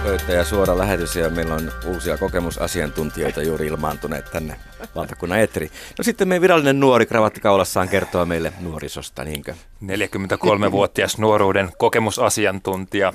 Pöytä 0.02 0.32
ja 0.32 0.44
suora 0.44 0.78
lähetys 0.78 1.16
ja 1.16 1.30
meillä 1.30 1.54
on 1.54 1.72
uusia 1.86 2.18
kokemusasiantuntijoita 2.18 3.42
juuri 3.42 3.66
ilmaantuneet 3.66 4.30
tänne 4.30 4.56
valtakunnan 4.94 5.40
etri. 5.40 5.70
No 5.98 6.04
sitten 6.04 6.28
meidän 6.28 6.42
virallinen 6.42 6.80
nuori 6.80 7.06
kravattikaulassaan 7.06 7.88
kertoo 7.88 8.26
meille 8.26 8.52
nuorisosta, 8.60 9.24
niinkö? 9.24 9.54
43-vuotias 9.84 11.18
nuoruuden 11.18 11.68
kokemusasiantuntija 11.78 13.12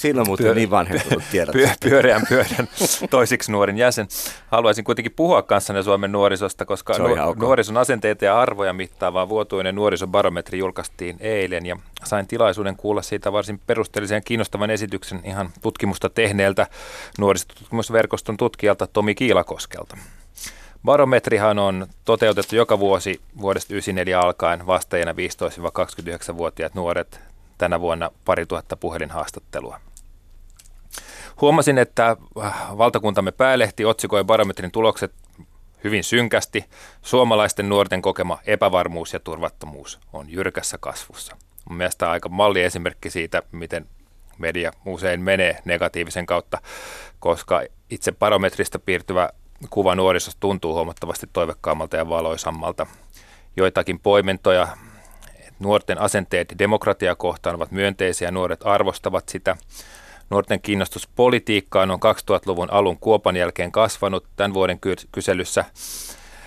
Siinä 0.00 0.20
on 0.20 0.26
muuten 0.26 0.46
pyö- 0.46 0.54
niin 0.54 0.70
vanhentunut 0.70 1.22
tiedot. 1.30 1.54
Pyö- 1.54 1.68
pyöreän 1.80 2.22
pyörän 2.28 2.68
toisiksi 3.10 3.52
nuorin 3.52 3.78
jäsen. 3.78 4.08
Haluaisin 4.48 4.84
kuitenkin 4.84 5.12
puhua 5.16 5.42
kanssanne 5.42 5.82
Suomen 5.82 6.12
nuorisosta, 6.12 6.64
koska 6.64 6.98
nu- 6.98 7.34
nuorison 7.34 7.76
asenteita 7.76 8.24
ja 8.24 8.40
arvoja 8.40 8.72
mittaava 8.72 9.28
vuotuinen 9.28 9.74
nuorisobarometri 9.74 10.58
julkaistiin 10.58 11.16
eilen 11.20 11.66
ja 11.66 11.76
sain 12.04 12.26
tilaisuuden 12.26 12.76
kuulla 12.76 13.02
siitä 13.02 13.32
varsin 13.32 13.60
perusteellisen 13.66 14.16
ja 14.16 14.20
kiinnostavan 14.20 14.70
esityksen 14.70 15.20
ihan 15.24 15.50
tutkimusta 15.62 16.10
tehneeltä 16.10 16.66
nuorisotutkimusverkoston 17.18 18.36
tutkijalta 18.36 18.86
Tomi 18.86 19.14
Kiilakoskelta. 19.14 19.96
Barometrihan 20.84 21.58
on 21.58 21.86
toteutettu 22.04 22.56
joka 22.56 22.78
vuosi 22.78 23.20
vuodesta 23.40 23.68
1994 23.68 24.20
alkaen 24.20 24.66
vastaajana 24.66 25.12
15-29-vuotiaat 25.12 26.74
nuoret 26.74 27.20
tänä 27.58 27.80
vuonna 27.80 28.10
pari 28.24 28.46
tuhatta 28.46 28.76
puhelinhaastattelua. 28.76 29.80
Huomasin, 31.40 31.78
että 31.78 32.16
valtakuntamme 32.78 33.32
päälehti 33.32 33.84
otsikoi 33.84 34.24
barometrin 34.24 34.70
tulokset 34.70 35.12
hyvin 35.84 36.04
synkästi. 36.04 36.64
Suomalaisten 37.02 37.68
nuorten 37.68 38.02
kokema 38.02 38.38
epävarmuus 38.46 39.12
ja 39.12 39.20
turvattomuus 39.20 40.00
on 40.12 40.30
jyrkässä 40.30 40.78
kasvussa. 40.80 41.36
Mun 41.68 41.76
mielestä 41.76 42.10
aika 42.10 42.28
malliesimerkki 42.28 43.10
siitä, 43.10 43.42
miten 43.52 43.86
media 44.38 44.72
usein 44.86 45.20
menee 45.20 45.58
negatiivisen 45.64 46.26
kautta, 46.26 46.58
koska 47.20 47.62
itse 47.90 48.12
barometrista 48.12 48.78
piirtyvä 48.78 49.28
kuva 49.70 49.94
nuorisosta 49.94 50.40
tuntuu 50.40 50.74
huomattavasti 50.74 51.26
toivekkaammalta 51.32 51.96
ja 51.96 52.08
valoisammalta. 52.08 52.86
Joitakin 53.56 54.00
poimintoja 54.00 54.68
Nuorten 55.60 56.00
asenteet 56.00 56.54
demokratia 56.58 57.14
kohtaan 57.14 57.56
ovat 57.56 57.70
myönteisiä 57.70 58.30
nuoret 58.30 58.60
arvostavat 58.64 59.28
sitä. 59.28 59.56
Nuorten 60.30 60.60
kiinnostus 60.60 61.08
politiikkaan 61.16 61.90
on 61.90 61.98
2000-luvun 61.98 62.70
alun 62.70 62.98
kuopan 62.98 63.36
jälkeen 63.36 63.72
kasvanut. 63.72 64.26
Tämän 64.36 64.54
vuoden 64.54 64.78
kyselyssä 65.12 65.64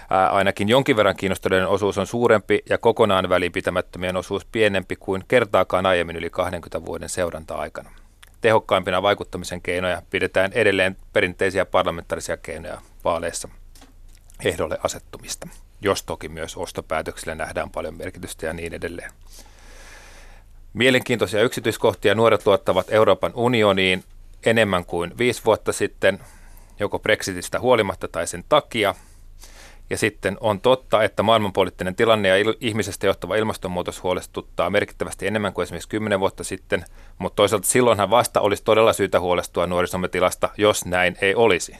ää, 0.09 0.29
ainakin 0.29 0.69
jonkin 0.69 0.95
verran 0.95 1.15
kiinnostuneiden 1.15 1.67
osuus 1.67 1.97
on 1.97 2.07
suurempi 2.07 2.63
ja 2.69 2.77
kokonaan 2.77 3.29
välipitämättömien 3.29 4.17
osuus 4.17 4.45
pienempi 4.45 4.95
kuin 4.95 5.23
kertaakaan 5.27 5.85
aiemmin 5.85 6.15
yli 6.15 6.29
20 6.29 6.85
vuoden 6.85 7.09
seuranta-aikana. 7.09 7.89
Tehokkaimpina 8.41 9.01
vaikuttamisen 9.01 9.61
keinoja 9.61 10.01
pidetään 10.09 10.53
edelleen 10.53 10.97
perinteisiä 11.13 11.65
parlamentaarisia 11.65 12.37
keinoja 12.37 12.81
vaaleissa 13.03 13.49
ehdolle 14.45 14.77
asettumista 14.83 15.47
jos 15.83 16.03
toki 16.03 16.29
myös 16.29 16.57
ostopäätöksillä 16.57 17.35
nähdään 17.35 17.69
paljon 17.69 17.97
merkitystä 17.97 18.45
ja 18.45 18.53
niin 18.53 18.73
edelleen. 18.73 19.11
Mielenkiintoisia 20.73 21.41
yksityiskohtia 21.41 22.15
nuoret 22.15 22.45
luottavat 22.45 22.87
Euroopan 22.89 23.31
unioniin 23.35 24.03
enemmän 24.45 24.85
kuin 24.85 25.17
viisi 25.17 25.41
vuotta 25.45 25.73
sitten, 25.73 26.19
joko 26.79 26.99
Brexitistä 26.99 27.59
huolimatta 27.59 28.07
tai 28.07 28.27
sen 28.27 28.43
takia. 28.49 28.95
Ja 29.89 29.97
sitten 29.97 30.37
on 30.39 30.61
totta, 30.61 31.03
että 31.03 31.23
maailmanpoliittinen 31.23 31.95
tilanne 31.95 32.29
ja 32.29 32.35
ihmisestä 32.59 33.07
johtava 33.07 33.35
ilmastonmuutos 33.35 34.03
huolestuttaa 34.03 34.69
merkittävästi 34.69 35.27
enemmän 35.27 35.53
kuin 35.53 35.63
esimerkiksi 35.63 35.89
kymmenen 35.89 36.19
vuotta 36.19 36.43
sitten, 36.43 36.85
mutta 37.17 37.35
toisaalta 37.35 37.67
silloinhan 37.67 38.09
vasta 38.09 38.41
olisi 38.41 38.63
todella 38.63 38.93
syytä 38.93 39.19
huolestua 39.19 39.67
nuorisomme 39.67 40.07
tilasta, 40.07 40.49
jos 40.57 40.85
näin 40.85 41.17
ei 41.21 41.35
olisi. 41.35 41.77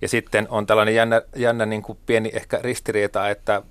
Ja 0.00 0.08
sitten 0.08 0.46
on 0.50 0.66
tällainen 0.66 0.94
jännä, 0.94 1.22
jännä 1.36 1.66
niin 1.66 1.82
kuin 1.82 1.98
pieni 2.06 2.30
ehkä 2.32 2.58
ristiriita, 2.62 3.30
että 3.30 3.62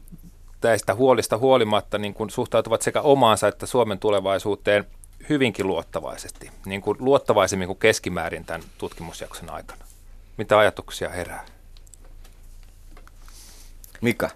tästä 0.62 0.96
huolista 0.96 1.38
huolimatta 1.38 1.98
niin 1.98 2.14
kuin 2.14 2.30
suhtautuvat 2.30 2.82
sekä 2.82 3.02
omaansa 3.02 3.48
että 3.48 3.66
Suomen 3.66 4.00
tulevaisuuteen 4.00 4.86
hyvinkin 5.30 5.68
luottavaisesti, 5.68 6.52
niin 6.66 6.82
kuin 6.82 6.98
luottavaisemmin 7.00 7.68
kuin 7.68 7.80
keskimäärin 7.80 8.46
tämän 8.46 8.64
tutkimusjakson 8.78 9.50
aikana. 9.50 9.86
Mitä 10.38 10.60
ajatuksia 10.60 11.10
herää? 11.10 11.46
Mika? 14.02 14.30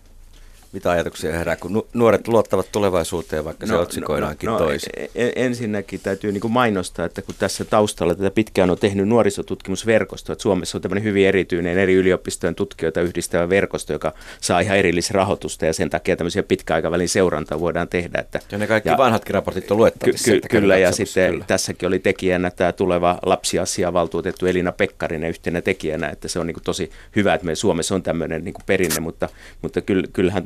Mitä 0.73 0.91
ajatuksia 0.91 1.37
herää, 1.37 1.55
kun 1.55 1.87
nuoret 1.93 2.27
luottavat 2.27 2.71
tulevaisuuteen, 2.71 3.45
vaikka 3.45 3.65
no, 3.65 3.73
se 3.73 3.79
otsikoidaankin 3.79 4.47
no, 4.47 4.53
no, 4.53 4.59
toisin? 4.59 4.89
No, 4.97 5.07
ensinnäkin 5.35 5.99
täytyy 5.99 6.31
niin 6.31 6.41
kuin 6.41 6.51
mainostaa, 6.51 7.05
että 7.05 7.21
kun 7.21 7.35
tässä 7.39 7.65
taustalla 7.65 8.15
tätä 8.15 8.31
pitkään 8.31 8.69
on 8.69 8.77
tehnyt 8.77 9.07
nuorisotutkimusverkosto, 9.07 10.33
että 10.33 10.43
Suomessa 10.43 10.77
on 10.77 10.81
tämmöinen 10.81 11.03
hyvin 11.03 11.27
erityinen 11.27 11.77
eri 11.77 11.93
yliopistojen 11.93 12.55
tutkijoita 12.55 13.01
yhdistävä 13.01 13.49
verkosto, 13.49 13.93
joka 13.93 14.13
saa 14.41 14.59
ihan 14.59 14.77
erillisrahoitusta 14.77 15.65
ja 15.65 15.73
sen 15.73 15.89
takia 15.89 16.15
tämmöisiä 16.15 16.43
pitkäaikavälin 16.43 17.09
seurantaa 17.09 17.59
voidaan 17.59 17.87
tehdä. 17.87 18.19
Että, 18.19 18.39
ja 18.51 18.57
ne 18.57 18.67
kaikki 18.67 18.89
ja, 18.89 18.97
vanhatkin 18.97 19.33
raportit 19.33 19.71
on 19.71 19.77
luettavissa. 19.77 20.31
Ky- 20.31 20.41
ky- 20.41 20.47
kyllä, 20.47 20.77
ja 20.77 20.91
sitten 20.91 21.31
kyllä. 21.31 21.45
tässäkin 21.47 21.87
oli 21.87 21.99
tekijänä 21.99 22.51
tämä 22.51 22.71
tuleva 22.71 23.19
lapsiasiavaltuutettu 23.25 24.45
Elina 24.45 24.71
Pekkarinen 24.71 25.29
yhtenä 25.29 25.61
tekijänä, 25.61 26.09
että 26.09 26.27
se 26.27 26.39
on 26.39 26.47
niin 26.47 26.55
kuin 26.55 26.63
tosi 26.63 26.91
hyvä, 27.15 27.33
että 27.33 27.45
me 27.45 27.55
Suomessa 27.55 27.95
on 27.95 28.03
tämmöinen 28.03 28.43
niin 28.43 28.53
kuin 28.53 28.63
perinne, 28.65 28.99
mutta, 28.99 29.29
mutta 29.61 29.81
kyllähän 30.13 30.43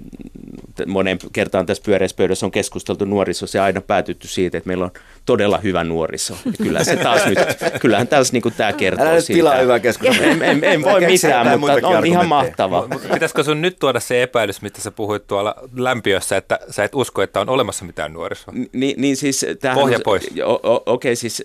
monen 0.88 1.18
kertaan 1.34 1.66
tässä 1.66 1.84
pyöreässä 1.86 2.18
pöydässä 2.18 2.46
on 2.46 2.52
keskusteltu 2.52 3.06
nuorisossa 3.06 3.58
ja 3.58 3.64
aina 3.64 3.82
päätytty 3.82 4.28
siitä, 4.28 4.58
että 4.58 4.68
meillä 4.68 4.86
on 4.86 4.92
todella 5.26 5.58
hyvä 5.58 5.84
nuoriso. 5.84 6.34
Ja 6.46 6.52
kyllä 6.64 6.84
se 6.84 6.96
taas 6.96 7.26
nyt, 7.26 7.40
kyllähän 7.82 8.08
taas 8.08 8.34
niin 8.34 8.42
kuin 8.42 8.54
tämä 8.58 8.74
kertoo 8.74 9.08
Älä 9.08 9.22
siitä. 9.22 9.50
Älä 9.50 9.62
hyvää 9.62 9.80
keskustelua. 9.80 10.32
En, 10.32 10.44
en, 10.44 10.64
en 10.64 10.84
voi 10.84 11.02
mitään, 11.06 11.60
mutta 11.60 11.88
on 11.88 12.06
ihan 12.06 12.28
mahtava. 12.28 12.88
Pitäisikö 13.14 13.44
sun 13.44 13.62
nyt 13.62 13.80
tuoda 13.80 14.00
se 14.00 14.24
epäilys, 14.24 14.62
mitä 14.62 14.82
sä 14.82 14.92
puhuit 14.92 15.28
tuolla 15.28 15.56
lämpiössä, 15.76 16.38
että 16.38 16.60
sä 16.70 16.84
et 16.84 16.96
usko, 16.96 17.22
että 17.22 17.42
on 17.42 17.50
olemassa 17.50 17.86
mitään 17.86 18.14
nuorisoa? 18.14 18.54
Ni, 18.74 18.96
niin 18.98 19.18
siis... 19.18 19.46
Tähän, 19.62 19.78
Pohja 19.78 20.00
pois. 20.04 20.24
Okei, 20.26 20.84
okay, 20.86 21.16
siis 21.16 21.44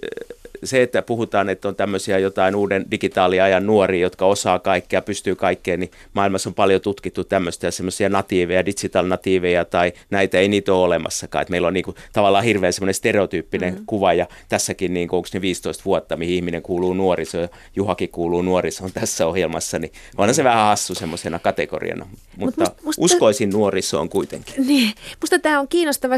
se, 0.65 0.83
että 0.83 1.03
puhutaan, 1.03 1.49
että 1.49 1.69
on 1.69 1.77
tämmöisiä 1.77 2.19
jotain 2.19 2.55
uuden 2.55 2.87
digitaaliajan 2.91 3.67
nuoria, 3.67 4.03
jotka 4.03 4.27
osaa 4.27 4.59
kaikkea, 4.59 5.03
pystyy 5.03 5.37
kaikkeen, 5.37 5.81
niin 5.81 5.91
maailmassa 6.13 6.51
on 6.51 6.55
paljon 6.55 6.81
tutkittu 6.81 7.25
tämmöistä 7.25 7.67
ja 7.67 7.71
semmoisia 7.71 8.09
natiiveja, 8.09 8.67
digital 8.67 9.07
natiiveja 9.07 9.65
tai 9.65 9.93
näitä 10.11 10.39
ei 10.39 10.49
niitä 10.49 10.75
ole 10.75 10.85
olemassakaan. 10.85 11.43
Että 11.43 11.51
meillä 11.51 11.69
on 11.69 11.75
niinku 11.75 11.95
tavallaan 12.13 12.45
hirveän 12.45 12.73
semmoinen 12.73 12.95
stereotyyppinen 12.95 13.73
mm-hmm. 13.73 13.87
kuva 13.87 14.13
ja 14.13 14.27
tässäkin 14.49 14.95
niinku, 14.95 15.17
onko 15.17 15.29
ne 15.35 15.41
15 15.41 15.85
vuotta, 15.85 16.17
mihin 16.17 16.35
ihminen 16.35 16.63
kuuluu 16.63 16.95
nuorisoon, 16.95 17.49
Juhakin 17.77 18.09
kuuluu 18.09 18.43
nuorisoon 18.43 18.93
tässä 18.93 19.27
ohjelmassa, 19.27 19.79
niin 19.79 19.93
onhan 20.17 20.35
se 20.35 20.45
vähän 20.45 20.67
hassu 20.67 20.95
semmoisena 20.95 21.39
kategoriana, 21.39 22.07
mutta 22.37 22.65
Mut 22.65 22.85
musta, 22.85 23.03
uskoisin 23.03 23.51
nuorisoon 23.51 24.09
kuitenkin. 24.09 24.55
Niin, 24.69 24.93
musta 25.21 25.39
tämä 25.39 25.61
on 25.61 25.69
kiinnostava, 25.69 26.15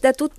tää 0.00 0.12
tut, 0.12 0.32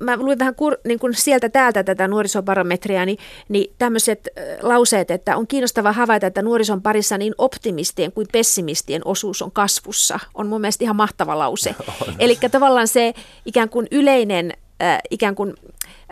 mä 0.00 0.16
luin 0.16 0.38
vähän 0.38 0.54
kur, 0.54 0.76
niin 0.84 0.98
kuin 0.98 1.14
sieltä 1.14 1.48
täältä 1.48 1.84
tätä 1.84 2.08
nuorisobarometria, 2.08 2.95
nuoria, 2.96 3.06
niin, 3.06 3.18
niin 3.48 3.74
tämmöiset 3.78 4.28
lauseet, 4.62 5.10
että 5.10 5.36
on 5.36 5.46
kiinnostava 5.46 5.92
havaita, 5.92 6.26
että 6.26 6.42
nuorison 6.42 6.82
parissa 6.82 7.18
niin 7.18 7.34
optimistien 7.38 8.12
kuin 8.12 8.26
pessimistien 8.32 9.02
osuus 9.04 9.42
on 9.42 9.52
kasvussa, 9.52 10.18
on 10.34 10.46
mun 10.46 10.60
mielestä 10.60 10.84
ihan 10.84 10.96
mahtava 10.96 11.38
lause. 11.38 11.74
Eli 12.18 12.38
tavallaan 12.50 12.88
se 12.88 13.14
ikään 13.46 13.68
kuin 13.68 13.86
yleinen 13.90 14.52
äh, 14.82 14.98
ikään 15.10 15.34
kuin 15.34 15.54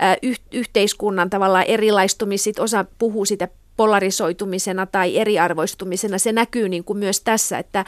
äh, 0.03 0.17
yh, 0.23 0.41
yhteiskunnan 0.53 1.31
tavallaan 1.31 1.65
erilaistumis, 1.65 2.51
osa 2.61 2.85
puhuu 2.99 3.25
sitä 3.25 3.49
polarisoitumisena 3.77 4.87
tai 4.87 5.17
eriarvoistumisena, 5.17 6.19
se 6.19 6.33
näkyy 6.33 6.69
niin 6.69 6.85
kuin 6.85 6.99
myös 6.99 7.21
tässä, 7.21 7.59
että 7.59 7.85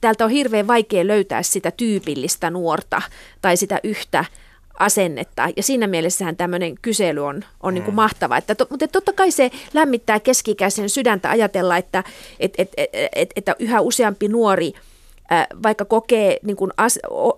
täältä 0.00 0.24
on 0.24 0.30
hirveän 0.30 0.66
vaikea 0.66 1.06
löytää 1.06 1.42
sitä 1.42 1.70
tyypillistä 1.70 2.50
nuorta 2.50 3.02
tai 3.42 3.56
sitä 3.56 3.80
yhtä 3.84 4.24
asennetta. 4.80 5.48
Ja 5.56 5.62
siinä 5.62 5.86
mielessähän 5.86 6.36
tämmöinen 6.36 6.74
kysely 6.82 7.24
on, 7.26 7.44
on 7.62 7.74
niin 7.74 7.84
kuin 7.84 7.94
mm. 7.94 7.96
mahtava. 7.96 8.36
Että 8.36 8.54
to, 8.54 8.66
mutta 8.70 8.88
totta 8.88 9.12
kai 9.12 9.30
se 9.30 9.50
lämmittää 9.74 10.20
keskikäisen 10.20 10.88
sydäntä 10.88 11.30
ajatella, 11.30 11.76
että 11.76 12.04
et, 12.40 12.54
et, 12.58 12.72
et, 12.76 12.90
et, 13.14 13.30
että 13.36 13.56
yhä 13.58 13.80
useampi 13.80 14.28
nuori 14.28 14.72
vaikka 15.62 15.84
kokee 15.84 16.36
niin 16.42 16.56
kuin 16.56 16.70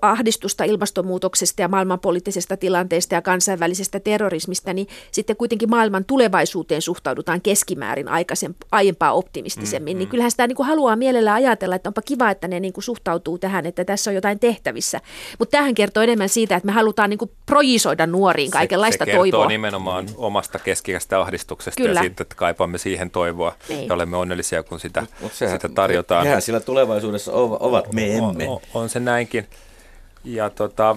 ahdistusta 0.03 0.65
ilmastonmuutoksesta 0.65 1.63
ja 1.63 1.69
maailmanpoliittisesta 1.69 2.57
tilanteesta 2.57 3.15
ja 3.15 3.23
kansainvälisestä 3.23 4.01
terrorismista, 4.01 4.73
niin 4.73 4.87
sitten 5.11 5.37
kuitenkin 5.37 5.71
maailman 5.71 6.05
tulevaisuuteen 6.05 6.83
suhtaudutaan 6.83 7.41
keskimäärin 7.41 8.09
aikaisen, 8.09 8.55
aiempaa 8.73 9.13
optimistisemmin. 9.13 9.97
Mm, 9.97 9.99
niin 9.99 10.09
mm. 10.09 10.11
kyllähän 10.11 10.31
sitä 10.31 10.47
niin 10.47 10.57
kuin 10.57 10.67
haluaa 10.67 10.97
mielellä 10.97 11.35
ajatella, 11.35 11.77
että 11.77 11.89
onpa 11.89 12.03
kiva, 12.03 12.31
että 12.31 12.49
ne 12.49 12.61
niin 12.61 12.73
kuin 12.73 12.85
suhtautuu 12.85 13.39
tähän, 13.39 13.67
että 13.67 13.85
tässä 13.85 14.11
on 14.11 14.15
jotain 14.15 14.39
tehtävissä. 14.39 15.01
Mutta 15.39 15.59
tähän 15.59 15.75
kertoo 15.75 16.03
enemmän 16.03 16.29
siitä, 16.29 16.57
että 16.57 16.67
me 16.67 16.73
halutaan 16.73 17.11
niin 17.11 17.19
kuin 17.19 17.31
projisoida 17.47 18.07
nuoriin 18.07 18.51
kaikenlaista 18.51 19.05
se, 19.05 19.11
se 19.11 19.13
kertoo 19.13 19.31
toivoa. 19.31 19.47
nimenomaan 19.47 20.05
mm. 20.05 20.15
omasta 20.17 20.59
keskikästä 20.59 21.21
ahdistuksesta 21.21 21.83
Kyllä. 21.83 22.01
ja 22.01 22.03
siitä, 22.03 22.23
että 22.23 22.35
kaipaamme 22.35 22.79
siihen 22.79 23.11
toivoa 23.11 23.55
niin. 23.69 23.89
ja 23.89 23.95
olemme 23.95 24.17
onnellisia, 24.17 24.63
kun 24.63 24.81
sitä, 24.81 25.07
sitä 25.33 25.69
tarjotaan. 25.75 26.25
Sehän 26.25 26.43
sillä 26.43 26.61
tulevaisuudessa 26.61 27.33
ovat, 27.33 27.82
me 27.93 28.17
emme. 28.17 28.49
On, 28.49 28.55
on, 28.55 28.61
on 28.75 28.89
se 28.89 29.01
näinkin. 29.01 29.47
Ja 30.25 30.51
tota, 30.51 30.97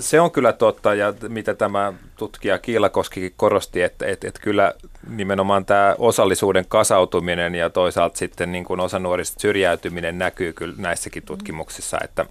se 0.00 0.20
on 0.20 0.30
kyllä 0.30 0.52
totta, 0.52 0.94
ja 0.94 1.14
mitä 1.28 1.54
tämä 1.54 1.92
tutkija 2.16 2.58
Kiilakoskikin 2.58 3.34
korosti, 3.36 3.82
että, 3.82 4.06
että, 4.06 4.28
että 4.28 4.40
kyllä 4.40 4.74
nimenomaan 5.08 5.64
tämä 5.64 5.94
osallisuuden 5.98 6.64
kasautuminen 6.68 7.54
ja 7.54 7.70
toisaalta 7.70 8.18
sitten 8.18 8.52
niin 8.52 8.64
kuin 8.64 8.80
osa 8.80 8.98
nuorista 8.98 9.40
syrjäytyminen 9.40 10.18
näkyy 10.18 10.52
kyllä 10.52 10.74
näissäkin 10.78 11.22
tutkimuksissa, 11.22 11.98
että, 12.04 12.26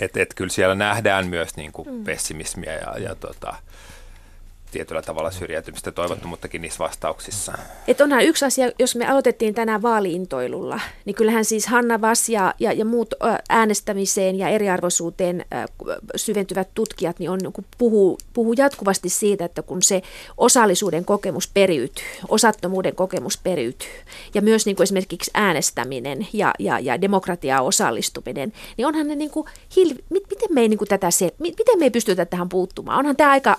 että, 0.00 0.22
että 0.22 0.34
kyllä 0.34 0.50
siellä 0.50 0.74
nähdään 0.74 1.26
myös 1.26 1.56
niin 1.56 1.72
kuin 1.72 1.88
mm. 1.88 2.04
pessimismiä 2.04 2.72
ja, 2.72 2.98
ja 2.98 3.14
tota, 3.14 3.56
tietyllä 4.74 5.02
tavalla 5.02 5.30
syrjäytymistä 5.30 5.92
toivottomuuttakin 5.92 6.62
niissä 6.62 6.78
vastauksissa. 6.78 7.52
Et 7.88 8.00
onhan 8.00 8.24
yksi 8.24 8.44
asia, 8.44 8.70
jos 8.78 8.96
me 8.96 9.06
aloitettiin 9.06 9.54
tänään 9.54 9.82
vaaliintoilulla, 9.82 10.80
niin 11.04 11.14
kyllähän 11.14 11.44
siis 11.44 11.66
Hanna 11.66 12.00
Vas 12.00 12.28
ja, 12.28 12.54
ja, 12.58 12.72
ja 12.72 12.84
muut 12.84 13.14
äänestämiseen 13.48 14.38
ja 14.38 14.48
eriarvoisuuteen 14.48 15.44
syventyvät 16.16 16.68
tutkijat 16.74 17.18
niin 17.18 17.30
on, 17.30 17.38
niin 17.38 17.66
puhuu, 17.78 18.18
puhuu 18.32 18.54
jatkuvasti 18.56 19.08
siitä, 19.08 19.44
että 19.44 19.62
kun 19.62 19.82
se 19.82 20.02
osallisuuden 20.36 21.04
kokemus 21.04 21.48
periytyy, 21.48 22.04
osattomuuden 22.28 22.94
kokemus 22.94 23.38
periytyy 23.38 23.88
ja 24.34 24.42
myös 24.42 24.66
niin 24.66 24.76
kuin 24.76 24.84
esimerkiksi 24.84 25.30
äänestäminen 25.34 26.26
ja, 26.32 26.54
ja, 26.58 26.78
ja 26.78 27.00
demokratiaa 27.00 27.62
osallistuminen, 27.62 28.52
niin 28.76 28.86
onhan 28.86 29.08
ne 29.08 29.14
niin 29.14 29.30
kuin, 29.30 29.46
hil, 29.76 29.94
miten 30.10 30.48
me 30.50 30.60
ei 30.60 30.68
niin 30.68 30.78
kuin 30.78 30.88
tätä 30.88 31.10
se, 31.10 31.30
miten 31.38 31.78
me 31.78 31.84
ei 31.84 31.90
pystytä 31.90 32.26
tähän 32.26 32.48
puuttumaan? 32.48 32.98
Onhan 32.98 33.16
tämä 33.16 33.30
aika 33.30 33.56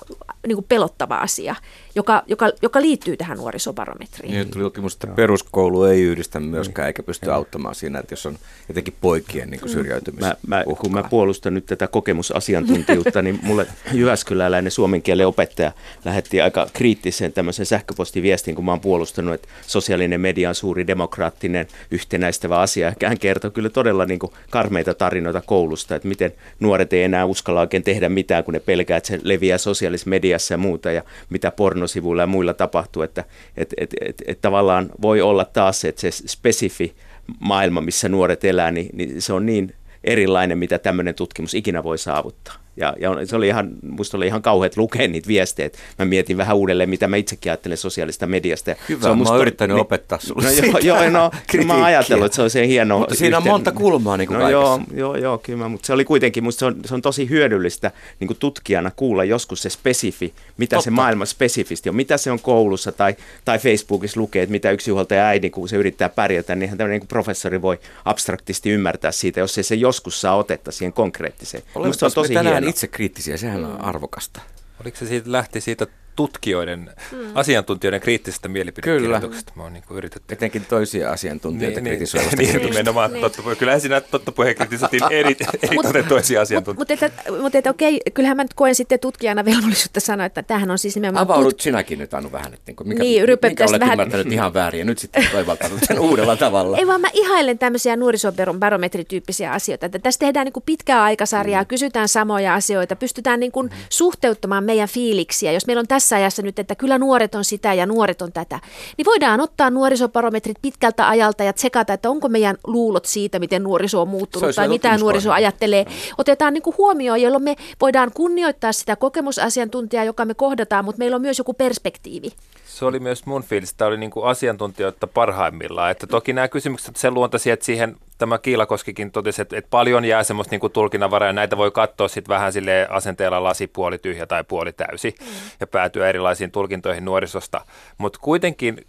niin 0.47 0.55
kuin 0.55 0.65
pelottava 0.69 1.04
kiinnostava 1.05 1.17
asia, 1.17 1.55
joka, 1.95 2.23
joka, 2.27 2.51
joka 2.61 2.81
liittyy 2.81 3.17
tähän 3.17 3.37
nuorisobarometriin. 3.37 4.33
Niin, 4.33 4.51
tuli 4.51 4.71
että 4.93 5.07
peruskoulu 5.07 5.83
ei 5.83 6.01
yhdistä 6.01 6.39
myöskään, 6.39 6.87
eikä 6.87 7.03
pysty 7.03 7.31
auttamaan 7.31 7.75
siinä, 7.75 7.99
että 7.99 8.13
jos 8.13 8.25
on 8.25 8.37
jotenkin 8.67 8.93
poikien 9.01 9.49
niin 9.49 9.69
syrjäytymistä. 9.69 10.37
Mä, 10.47 10.57
mä, 10.57 10.63
kun 10.79 10.91
mä 10.91 11.03
puolustan 11.03 11.53
nyt 11.53 11.65
tätä 11.65 11.87
kokemusasiantuntijuutta, 11.87 13.21
niin 13.21 13.39
mulle 13.43 13.67
Jyväskyläläinen 13.93 14.71
suomen 14.71 15.01
kielen 15.01 15.27
opettaja 15.27 15.71
lähetti 16.05 16.41
aika 16.41 16.67
kriittisen 16.73 17.33
tämmöisen 17.33 17.65
sähköpostiviestin, 17.65 18.55
kun 18.55 18.65
mä 18.65 18.71
oon 18.71 18.79
puolustanut, 18.79 19.33
että 19.33 19.47
sosiaalinen 19.67 20.21
media 20.21 20.49
on 20.49 20.55
suuri 20.55 20.87
demokraattinen 20.87 21.67
yhtenäistävä 21.91 22.59
asia. 22.59 22.93
Hän 23.05 23.19
kertoi 23.19 23.51
kyllä 23.51 23.69
todella 23.69 24.05
niin 24.05 24.19
kuin 24.19 24.31
karmeita 24.49 24.93
tarinoita 24.93 25.41
koulusta, 25.45 25.95
että 25.95 26.07
miten 26.07 26.33
nuoret 26.59 26.93
ei 26.93 27.03
enää 27.03 27.25
uskalla 27.25 27.59
oikein 27.59 27.83
tehdä 27.83 28.09
mitään, 28.09 28.43
kun 28.43 28.53
ne 28.53 28.59
pelkää, 28.59 28.97
että 28.97 29.07
se 29.07 29.19
leviää 29.23 29.57
sosiaalisessa 29.57 30.09
mediassa 30.09 30.53
ja 30.53 30.57
muuta 30.57 30.91
ja 30.95 31.03
mitä 31.29 31.51
pornosivuilla 31.51 32.21
ja 32.21 32.27
muilla 32.27 32.53
tapahtuu, 32.53 33.01
että 33.03 33.23
et, 33.57 33.73
et, 33.77 33.93
et, 34.01 34.23
et 34.27 34.41
tavallaan 34.41 34.89
voi 35.01 35.21
olla 35.21 35.45
taas 35.45 35.85
että 35.85 36.01
se 36.01 36.11
spesifi 36.11 36.95
maailma, 37.39 37.81
missä 37.81 38.09
nuoret 38.09 38.43
elää, 38.43 38.71
niin, 38.71 38.89
niin 38.93 39.21
se 39.21 39.33
on 39.33 39.45
niin 39.45 39.75
erilainen, 40.03 40.57
mitä 40.57 40.79
tämmöinen 40.79 41.15
tutkimus 41.15 41.53
ikinä 41.53 41.83
voi 41.83 41.97
saavuttaa. 41.97 42.64
Ja, 42.77 42.93
ja 42.99 43.25
se 43.25 43.35
oli 43.35 43.47
ihan, 43.47 43.69
musta 43.81 44.17
oli 44.17 44.27
ihan 44.27 44.41
kauheat 44.41 44.77
lukea 44.77 45.07
niitä 45.07 45.27
viestejä. 45.27 45.69
Mä 45.99 46.05
mietin 46.05 46.37
vähän 46.37 46.55
uudelleen, 46.55 46.89
mitä 46.89 47.07
mä 47.07 47.15
itsekin 47.15 47.51
ajattelen 47.51 47.77
sosiaalista 47.77 48.27
mediasta. 48.27 48.75
Hyvä, 48.89 49.01
se 49.01 49.09
on 49.09 49.17
musta, 49.17 49.31
mä 49.31 49.35
oon 49.35 49.41
yrittänyt 49.41 49.75
niin, 49.75 49.81
opettaa 49.81 50.19
sulle 50.21 50.43
no, 50.43 50.79
joo, 50.79 50.99
joo, 51.01 51.09
no, 51.09 51.31
kyllä 51.51 51.65
mä 51.65 51.73
oon 51.73 51.83
ajatellut, 51.83 52.25
että 52.25 52.35
se 52.35 52.41
on 52.41 52.49
se 52.49 52.67
hieno. 52.67 52.99
Mutta 52.99 53.15
siinä 53.15 53.37
yhteen, 53.37 53.53
on 53.53 53.59
monta 53.59 53.71
kulmaa 53.71 54.17
niin 54.17 54.27
kuin 54.27 54.39
no, 54.39 54.49
joo, 54.49 54.81
joo, 54.93 55.15
joo, 55.15 55.37
kyllä, 55.37 55.67
mutta 55.67 55.87
se 55.87 55.93
oli 55.93 56.05
kuitenkin, 56.05 56.43
musta 56.43 56.59
se 56.59 56.65
on, 56.65 56.75
se 56.85 56.93
on 56.93 57.01
tosi 57.01 57.29
hyödyllistä 57.29 57.91
niin 58.19 58.27
kuin 58.27 58.37
tutkijana 58.37 58.91
kuulla 58.95 59.23
joskus 59.23 59.61
se 59.61 59.69
spesifi, 59.69 60.33
mitä 60.57 60.75
Totta. 60.75 60.83
se 60.83 60.91
maailma 60.91 61.25
spesifisti 61.25 61.89
on, 61.89 61.95
mitä 61.95 62.17
se 62.17 62.31
on 62.31 62.39
koulussa 62.39 62.91
tai, 62.91 63.15
tai 63.45 63.59
Facebookissa 63.59 64.19
lukee, 64.19 64.43
että 64.43 64.51
mitä 64.51 64.71
yksinhuoltaja 64.71 65.25
äidin, 65.25 65.51
kun 65.51 65.69
se 65.69 65.75
yrittää 65.75 66.09
pärjätä, 66.09 66.55
niin 66.55 66.69
tämmöinen 66.69 66.99
niin 66.99 67.07
professori 67.07 67.61
voi 67.61 67.79
abstraktisti 68.05 68.69
ymmärtää 68.69 69.11
siitä, 69.11 69.39
jos 69.39 69.57
ei 69.57 69.63
se 69.63 69.75
joskus 69.75 70.21
saa 70.21 70.35
otetta 70.35 70.71
siihen 70.71 70.93
konkreettiseen. 70.93 71.63
Olemme 71.75 71.93
se 71.93 72.05
on 72.05 72.11
tosi 72.11 72.33
hieno 72.33 72.64
itse 72.69 72.87
kriittisiä, 72.87 73.37
sehän 73.37 73.65
on 73.65 73.81
arvokasta. 73.81 74.41
Oliko 74.81 74.97
se 74.97 75.05
siitä, 75.05 75.31
lähti 75.31 75.61
siitä 75.61 75.87
tutkijoiden, 76.15 76.91
mm. 77.11 77.17
asiantuntijoiden 77.35 78.01
kriittisestä 78.01 78.47
mielipidekirjoituksesta. 78.47 79.53
Mä 79.55 79.63
oon 79.63 79.73
niin 79.73 79.83
yritetty. 79.89 80.33
Etenkin 80.33 80.65
toisia 80.65 81.11
asiantuntijoita 81.11 81.81
niin, 81.81 81.91
kritisoivasta 81.91 82.37
niin, 82.41 82.55
niin, 82.55 82.65
nimenomaan 82.65 83.11
niin. 83.11 83.21
totta 83.21 83.41
puhe. 83.41 83.55
Kyllähän 83.55 83.81
siinä 83.81 84.01
totta 84.01 84.31
puheen 84.31 84.55
kritisoitiin 84.55 85.03
eri, 85.09 85.37
eri 85.63 86.03
toisia 86.03 86.41
asiantuntijoita. 86.41 87.05
Mutta 87.05 87.31
mut, 87.31 87.41
mut, 87.41 87.55
et, 87.55 87.67
okei, 87.67 88.01
kyllähän 88.13 88.37
mä 88.37 88.43
nyt 88.43 88.53
koen 88.53 88.75
sitten 88.75 88.99
tutkijana 88.99 89.45
velvollisuutta 89.55 89.99
sanoa, 89.99 90.25
että 90.25 90.43
tämähän 90.43 90.71
on 90.71 90.77
siis 90.77 90.95
nimenomaan... 90.95 91.25
Avaudut 91.25 91.49
tut... 91.49 91.61
sinäkin 91.61 91.99
nyt 91.99 92.13
Anu 92.13 92.31
vähän, 92.31 92.53
että 92.53 92.71
mikä, 92.83 93.03
niin, 93.03 93.23
mikä 93.43 93.65
olet 93.69 93.81
vähän... 93.81 93.93
ymmärtänyt 93.93 94.33
ihan 94.33 94.53
väärin 94.53 94.79
ja 94.79 94.85
nyt 94.85 94.99
sitten 94.99 95.27
toivaltanut 95.31 95.79
sen 95.83 95.99
uudella 95.99 96.35
tavalla. 96.35 96.77
Ei 96.77 96.87
vaan 96.87 97.01
mä 97.01 97.09
ihailen 97.13 97.57
tämmöisiä 97.57 97.95
nuorisobarometrityyppisiä 97.95 99.51
asioita, 99.51 99.85
että 99.85 99.99
tässä 99.99 100.19
tehdään 100.19 100.45
niin 100.45 100.53
kuin 100.53 100.63
pitkää 100.65 101.03
aikasarjaa, 101.03 101.63
mm. 101.63 101.67
kysytään 101.67 102.09
samoja 102.09 102.53
asioita, 102.53 102.95
pystytään 102.95 103.39
niin 103.39 103.51
kuin 103.51 103.69
suhteuttamaan 103.89 104.63
meidän 104.63 104.89
fiiliksiä. 104.89 105.51
Jos 105.51 105.67
meillä 105.67 105.79
on 105.79 105.87
tässä 105.87 106.04
tässä 106.05 106.15
ajassa 106.15 106.41
nyt, 106.41 106.59
että 106.59 106.75
kyllä 106.75 106.97
nuoret 106.97 107.35
on 107.35 107.45
sitä 107.45 107.73
ja 107.73 107.85
nuoret 107.85 108.21
on 108.21 108.31
tätä, 108.31 108.59
niin 108.97 109.05
voidaan 109.05 109.41
ottaa 109.41 109.69
nuorisobarometrit 109.69 110.57
pitkältä 110.61 111.09
ajalta 111.09 111.43
ja 111.43 111.53
tsekata, 111.53 111.93
että 111.93 112.09
onko 112.09 112.29
meidän 112.29 112.57
luulot 112.67 113.05
siitä, 113.05 113.39
miten 113.39 113.63
nuoriso 113.63 114.01
on 114.01 114.07
muuttunut 114.07 114.55
tai 114.55 114.67
mitä 114.67 114.97
nuoriso 114.97 115.31
ajattelee. 115.31 115.85
Otetaan 116.17 116.53
niin 116.53 116.61
kuin 116.61 116.77
huomioon, 116.77 117.21
jolloin 117.21 117.43
me 117.43 117.55
voidaan 117.81 118.11
kunnioittaa 118.13 118.71
sitä 118.71 118.95
kokemusasiantuntijaa, 118.95 120.03
joka 120.03 120.25
me 120.25 120.33
kohdataan, 120.33 120.85
mutta 120.85 120.99
meillä 120.99 121.15
on 121.15 121.21
myös 121.21 121.37
joku 121.37 121.53
perspektiivi 121.53 122.31
se 122.75 122.85
oli 122.85 122.99
myös 122.99 123.25
mun 123.25 123.43
fiilis, 123.43 123.71
että 123.71 123.85
oli 123.85 123.97
niin 123.97 124.11
kuin 124.11 124.25
asiantuntijoita 124.25 125.07
parhaimmillaan. 125.07 125.91
Että 125.91 126.07
toki 126.07 126.33
nämä 126.33 126.47
kysymykset 126.47 126.95
sen 126.95 127.13
luontaisia, 127.13 127.53
että 127.53 127.65
siihen 127.65 127.95
tämä 128.17 128.37
Kiilakoskikin 128.37 129.11
totesi, 129.11 129.41
että, 129.41 129.57
että 129.57 129.69
paljon 129.69 130.05
jää 130.05 130.23
semmoista 130.23 130.51
niin 130.51 130.59
kuin 130.59 130.73
tulkinnanvaraa 130.73 131.29
ja 131.29 131.33
näitä 131.33 131.57
voi 131.57 131.71
katsoa 131.71 132.07
sitten 132.07 132.33
vähän 132.33 132.53
sille 132.53 132.87
asenteella 132.89 133.43
lasi 133.43 133.67
puoli 133.67 133.97
tyhjä 133.97 134.25
tai 134.25 134.43
puoli 134.43 134.73
täysi 134.73 135.15
mm. 135.19 135.27
ja 135.59 135.67
päätyä 135.67 136.09
erilaisiin 136.09 136.51
tulkintoihin 136.51 137.05
nuorisosta. 137.05 137.61
Mutta 137.97 138.19
kuitenkin 138.21 138.85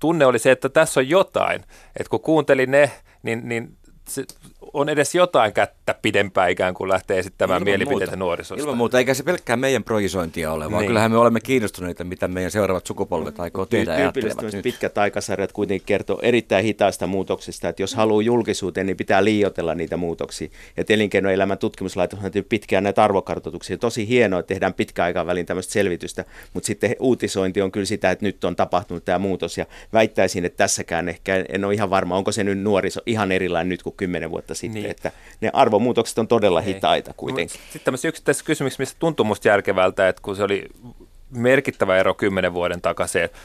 tunne 0.00 0.26
oli 0.26 0.38
se, 0.38 0.50
että 0.50 0.68
tässä 0.68 1.00
on 1.00 1.08
jotain, 1.08 1.64
että 1.96 2.10
kun 2.10 2.20
kuuntelin 2.20 2.70
ne, 2.70 2.90
niin, 3.22 3.48
niin 3.48 3.76
se, 4.08 4.24
on 4.76 4.88
edes 4.88 5.14
jotain 5.14 5.52
kättä 5.52 5.94
pidempään 6.02 6.50
ikään 6.50 6.74
kuin 6.74 6.88
lähtee 6.88 7.18
esittämään 7.18 7.56
Ilman 7.56 7.64
mielipiteitä 7.64 8.06
muuta. 8.06 8.16
nuorisosta. 8.16 8.62
Ilman 8.62 8.76
muuta, 8.76 8.98
eikä 8.98 9.14
se 9.14 9.22
pelkkää 9.22 9.56
meidän 9.56 9.84
projisointia 9.84 10.52
ole, 10.52 10.70
vaan 10.70 10.80
niin. 10.80 10.86
kyllähän 10.86 11.10
me 11.10 11.18
olemme 11.18 11.40
kiinnostuneita, 11.40 12.04
mitä 12.04 12.28
meidän 12.28 12.50
seuraavat 12.50 12.86
sukupolvet 12.86 13.40
aikoo 13.40 13.66
tehdä 13.66 13.98
ja 13.98 14.12
nyt. 14.52 14.62
pitkät 14.62 14.98
aikasarjat 14.98 15.52
kuitenkin 15.52 15.86
kertoo 15.86 16.18
erittäin 16.22 16.64
hitaista 16.64 17.06
muutoksista, 17.06 17.68
että 17.68 17.82
jos 17.82 17.94
haluaa 17.94 18.22
julkisuuteen, 18.22 18.86
niin 18.86 18.96
pitää 18.96 19.24
liioitella 19.24 19.74
niitä 19.74 19.96
muutoksia. 19.96 20.48
Ja 20.76 20.84
elinkeinoelämän 20.88 21.58
tutkimuslaitos 21.58 22.18
on 22.18 22.30
pitkään 22.48 22.84
näitä 22.84 23.04
arvokartoituksia. 23.04 23.78
Tosi 23.78 24.08
hienoa, 24.08 24.40
että 24.40 24.48
tehdään 24.48 24.74
pitkäaikavälin 24.74 25.46
tämmöistä 25.46 25.72
selvitystä, 25.72 26.24
mutta 26.54 26.66
sitten 26.66 26.96
uutisointi 27.00 27.62
on 27.62 27.72
kyllä 27.72 27.86
sitä, 27.86 28.10
että 28.10 28.24
nyt 28.24 28.44
on 28.44 28.56
tapahtunut 28.56 29.04
tämä 29.04 29.18
muutos 29.18 29.58
ja 29.58 29.66
väittäisin, 29.92 30.44
että 30.44 30.56
tässäkään 30.56 31.08
ehkä 31.08 31.44
en 31.48 31.64
ole 31.64 31.74
ihan 31.74 31.90
varma, 31.90 32.16
onko 32.16 32.32
se 32.32 32.44
nyt 32.44 32.58
nuoriso 32.58 33.00
ihan 33.06 33.32
erilainen 33.32 33.68
nyt 33.68 33.82
kuin 33.82 33.96
kymmenen 33.96 34.30
vuotta 34.30 34.54
sitten 34.54 34.65
sitten, 34.66 34.82
niin. 34.82 34.90
että 34.90 35.12
ne 35.40 35.50
arvomuutokset 35.52 36.18
on 36.18 36.28
todella 36.28 36.60
Ei. 36.60 36.66
hitaita 36.66 37.14
kuitenkin. 37.16 37.60
Sitten 37.62 37.80
tämmöisiä 37.84 38.08
yksittäisiä 38.08 38.44
kysymyksiä, 38.46 38.82
missä 38.82 38.96
tuntuu 38.98 39.24
musta 39.24 39.48
järkevältä, 39.48 40.08
että 40.08 40.22
kun 40.22 40.36
se 40.36 40.42
oli 40.42 40.68
merkittävä 41.30 41.96
ero 41.96 42.14
kymmenen 42.14 42.54
vuoden 42.54 42.80
takaisin. 42.80 43.22
Että 43.22 43.38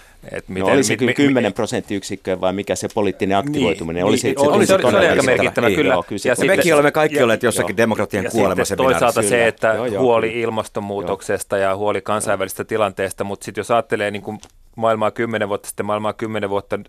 miten, 0.48 0.68
no 0.68 0.74
oli 0.74 0.84
se 0.84 0.98
kyllä 0.98 1.14
10 1.14 1.54
prosenttiyksikköä 1.54 2.42
vai 2.42 2.54
mikä 2.54 2.76
se 2.76 2.88
poliittinen 2.94 3.38
niin, 3.38 3.50
aktivoituminen 3.50 3.96
niin, 3.96 4.10
oli? 4.10 4.18
Se, 4.18 4.28
niin, 4.28 4.40
se, 4.40 4.46
oli, 4.46 4.66
se, 4.66 4.78
se, 4.82 4.88
oli 4.88 5.08
aika 5.08 5.24
merkittävä, 5.24 5.68
niin, 5.68 5.76
kyllä. 5.76 5.94
Joo, 5.94 6.04
kyllä 6.04 6.22
ja, 6.26 6.36
ja 6.38 6.56
mekin 6.56 6.74
olemme 6.74 6.92
kaikki 6.92 7.18
ja, 7.18 7.24
olleet 7.24 7.44
jossakin 7.44 7.74
ja, 7.74 7.78
demokratian 7.78 8.26
kuolemassa. 8.32 8.76
Toisaalta 8.76 9.22
se, 9.22 9.48
että 9.48 9.68
joo, 9.68 9.86
joo, 9.86 10.04
huoli 10.04 10.30
kyllä. 10.30 10.44
ilmastonmuutoksesta 10.44 11.58
joo. 11.58 11.70
ja 11.70 11.76
huoli 11.76 12.02
kansainvälisestä 12.02 12.64
tilanteesta, 12.64 13.24
mutta 13.24 13.46
sitten 13.46 13.60
jos 13.60 13.72
ajattelee 13.72 14.12
niin 14.12 14.22
kuin 14.22 14.40
maailmaa 14.76 15.12
kymmenen 15.12 15.50
vuotta 15.50 15.68
sitten, 15.68 15.86
maailmaa 15.86 16.14
kymmenen 16.14 16.50
vuotta 16.50 16.80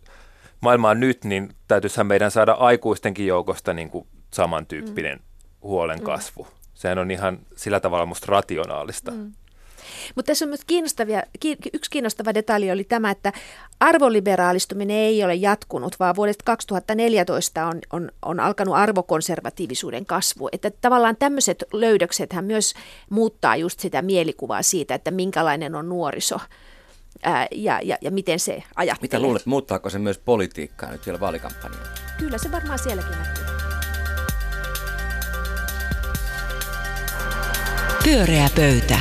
maailmaa 0.60 0.94
nyt, 0.94 1.24
niin 1.24 1.48
täytyisihän 1.68 2.06
meidän 2.06 2.30
saada 2.30 2.52
aikuistenkin 2.52 3.26
joukosta 3.26 3.74
niin 3.74 3.90
kuin 3.90 4.06
samantyyppinen 4.34 5.18
mm. 5.18 5.24
huolen 5.62 6.02
kasvu. 6.02 6.46
Sehän 6.74 6.98
on 6.98 7.10
ihan 7.10 7.38
sillä 7.56 7.80
tavalla 7.80 8.06
musta 8.06 8.26
rationaalista. 8.28 9.10
Mm. 9.10 9.32
Mutta 10.14 10.26
tässä 10.26 10.44
on 10.44 10.48
myös 10.48 10.64
kiinnostavia, 10.66 11.22
yksi 11.72 11.90
kiinnostava 11.90 12.34
detalji 12.34 12.70
oli 12.70 12.84
tämä, 12.84 13.10
että 13.10 13.32
arvoliberaalistuminen 13.80 14.96
ei 14.96 15.24
ole 15.24 15.34
jatkunut, 15.34 15.96
vaan 16.00 16.16
vuodesta 16.16 16.42
2014 16.44 17.66
on, 17.66 17.78
on, 17.92 18.10
on 18.22 18.40
alkanut 18.40 18.74
arvokonservatiivisuuden 18.74 20.06
kasvu. 20.06 20.48
Että 20.52 20.70
tavallaan 20.80 21.16
tämmöiset 21.16 21.64
löydöksethän 21.72 22.44
myös 22.44 22.74
muuttaa 23.10 23.56
just 23.56 23.80
sitä 23.80 24.02
mielikuvaa 24.02 24.62
siitä, 24.62 24.94
että 24.94 25.10
minkälainen 25.10 25.74
on 25.74 25.88
nuoriso 25.88 26.40
ää, 27.22 27.46
ja, 27.50 27.80
ja, 27.82 27.98
ja 28.00 28.10
miten 28.10 28.40
se 28.40 28.62
ajattelee. 28.76 29.02
Mitä 29.02 29.20
luulet, 29.20 29.46
muuttaako 29.46 29.90
se 29.90 29.98
myös 29.98 30.18
politiikkaa 30.18 30.90
nyt 30.90 31.06
vielä 31.06 31.20
vaalikampanjalla? 31.20 31.88
Kyllä 32.18 32.38
se 32.38 32.52
varmaan 32.52 32.78
sielläkin 32.78 33.18
näkyy. 33.18 33.51
Pyöreä 38.04 38.48
pöytä. 38.56 38.98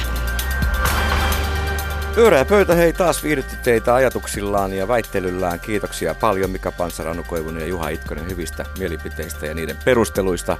Pyöreä 2.16 2.46
pöytä 2.46 2.76
hei 2.76 2.94
taas 2.94 3.24
viihdytti 3.24 3.56
teitä 3.64 3.96
ajatuksillaan 3.96 4.74
ja 4.74 4.88
väittelyllään. 4.88 5.60
Kiitoksia 5.60 6.16
paljon 6.16 6.50
Mika 6.50 6.72
Pansarannu 6.72 7.24
Koivunen 7.24 7.62
ja 7.62 7.68
Juha 7.68 7.90
Itkonen 7.90 8.30
hyvistä 8.30 8.66
mielipiteistä 8.80 9.46
ja 9.46 9.54
niiden 9.54 9.78
perusteluista. 9.86 10.58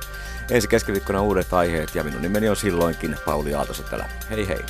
Ensi 0.52 0.68
keskiviikkona 0.68 1.22
uudet 1.22 1.54
aiheet 1.54 1.96
ja 1.96 2.04
minun 2.04 2.22
nimeni 2.22 2.50
on 2.50 2.56
silloinkin 2.56 3.16
Pauli 3.26 3.54
Aaltosetälä. 3.54 4.06
Hei 4.30 4.48
hei. 4.48 4.66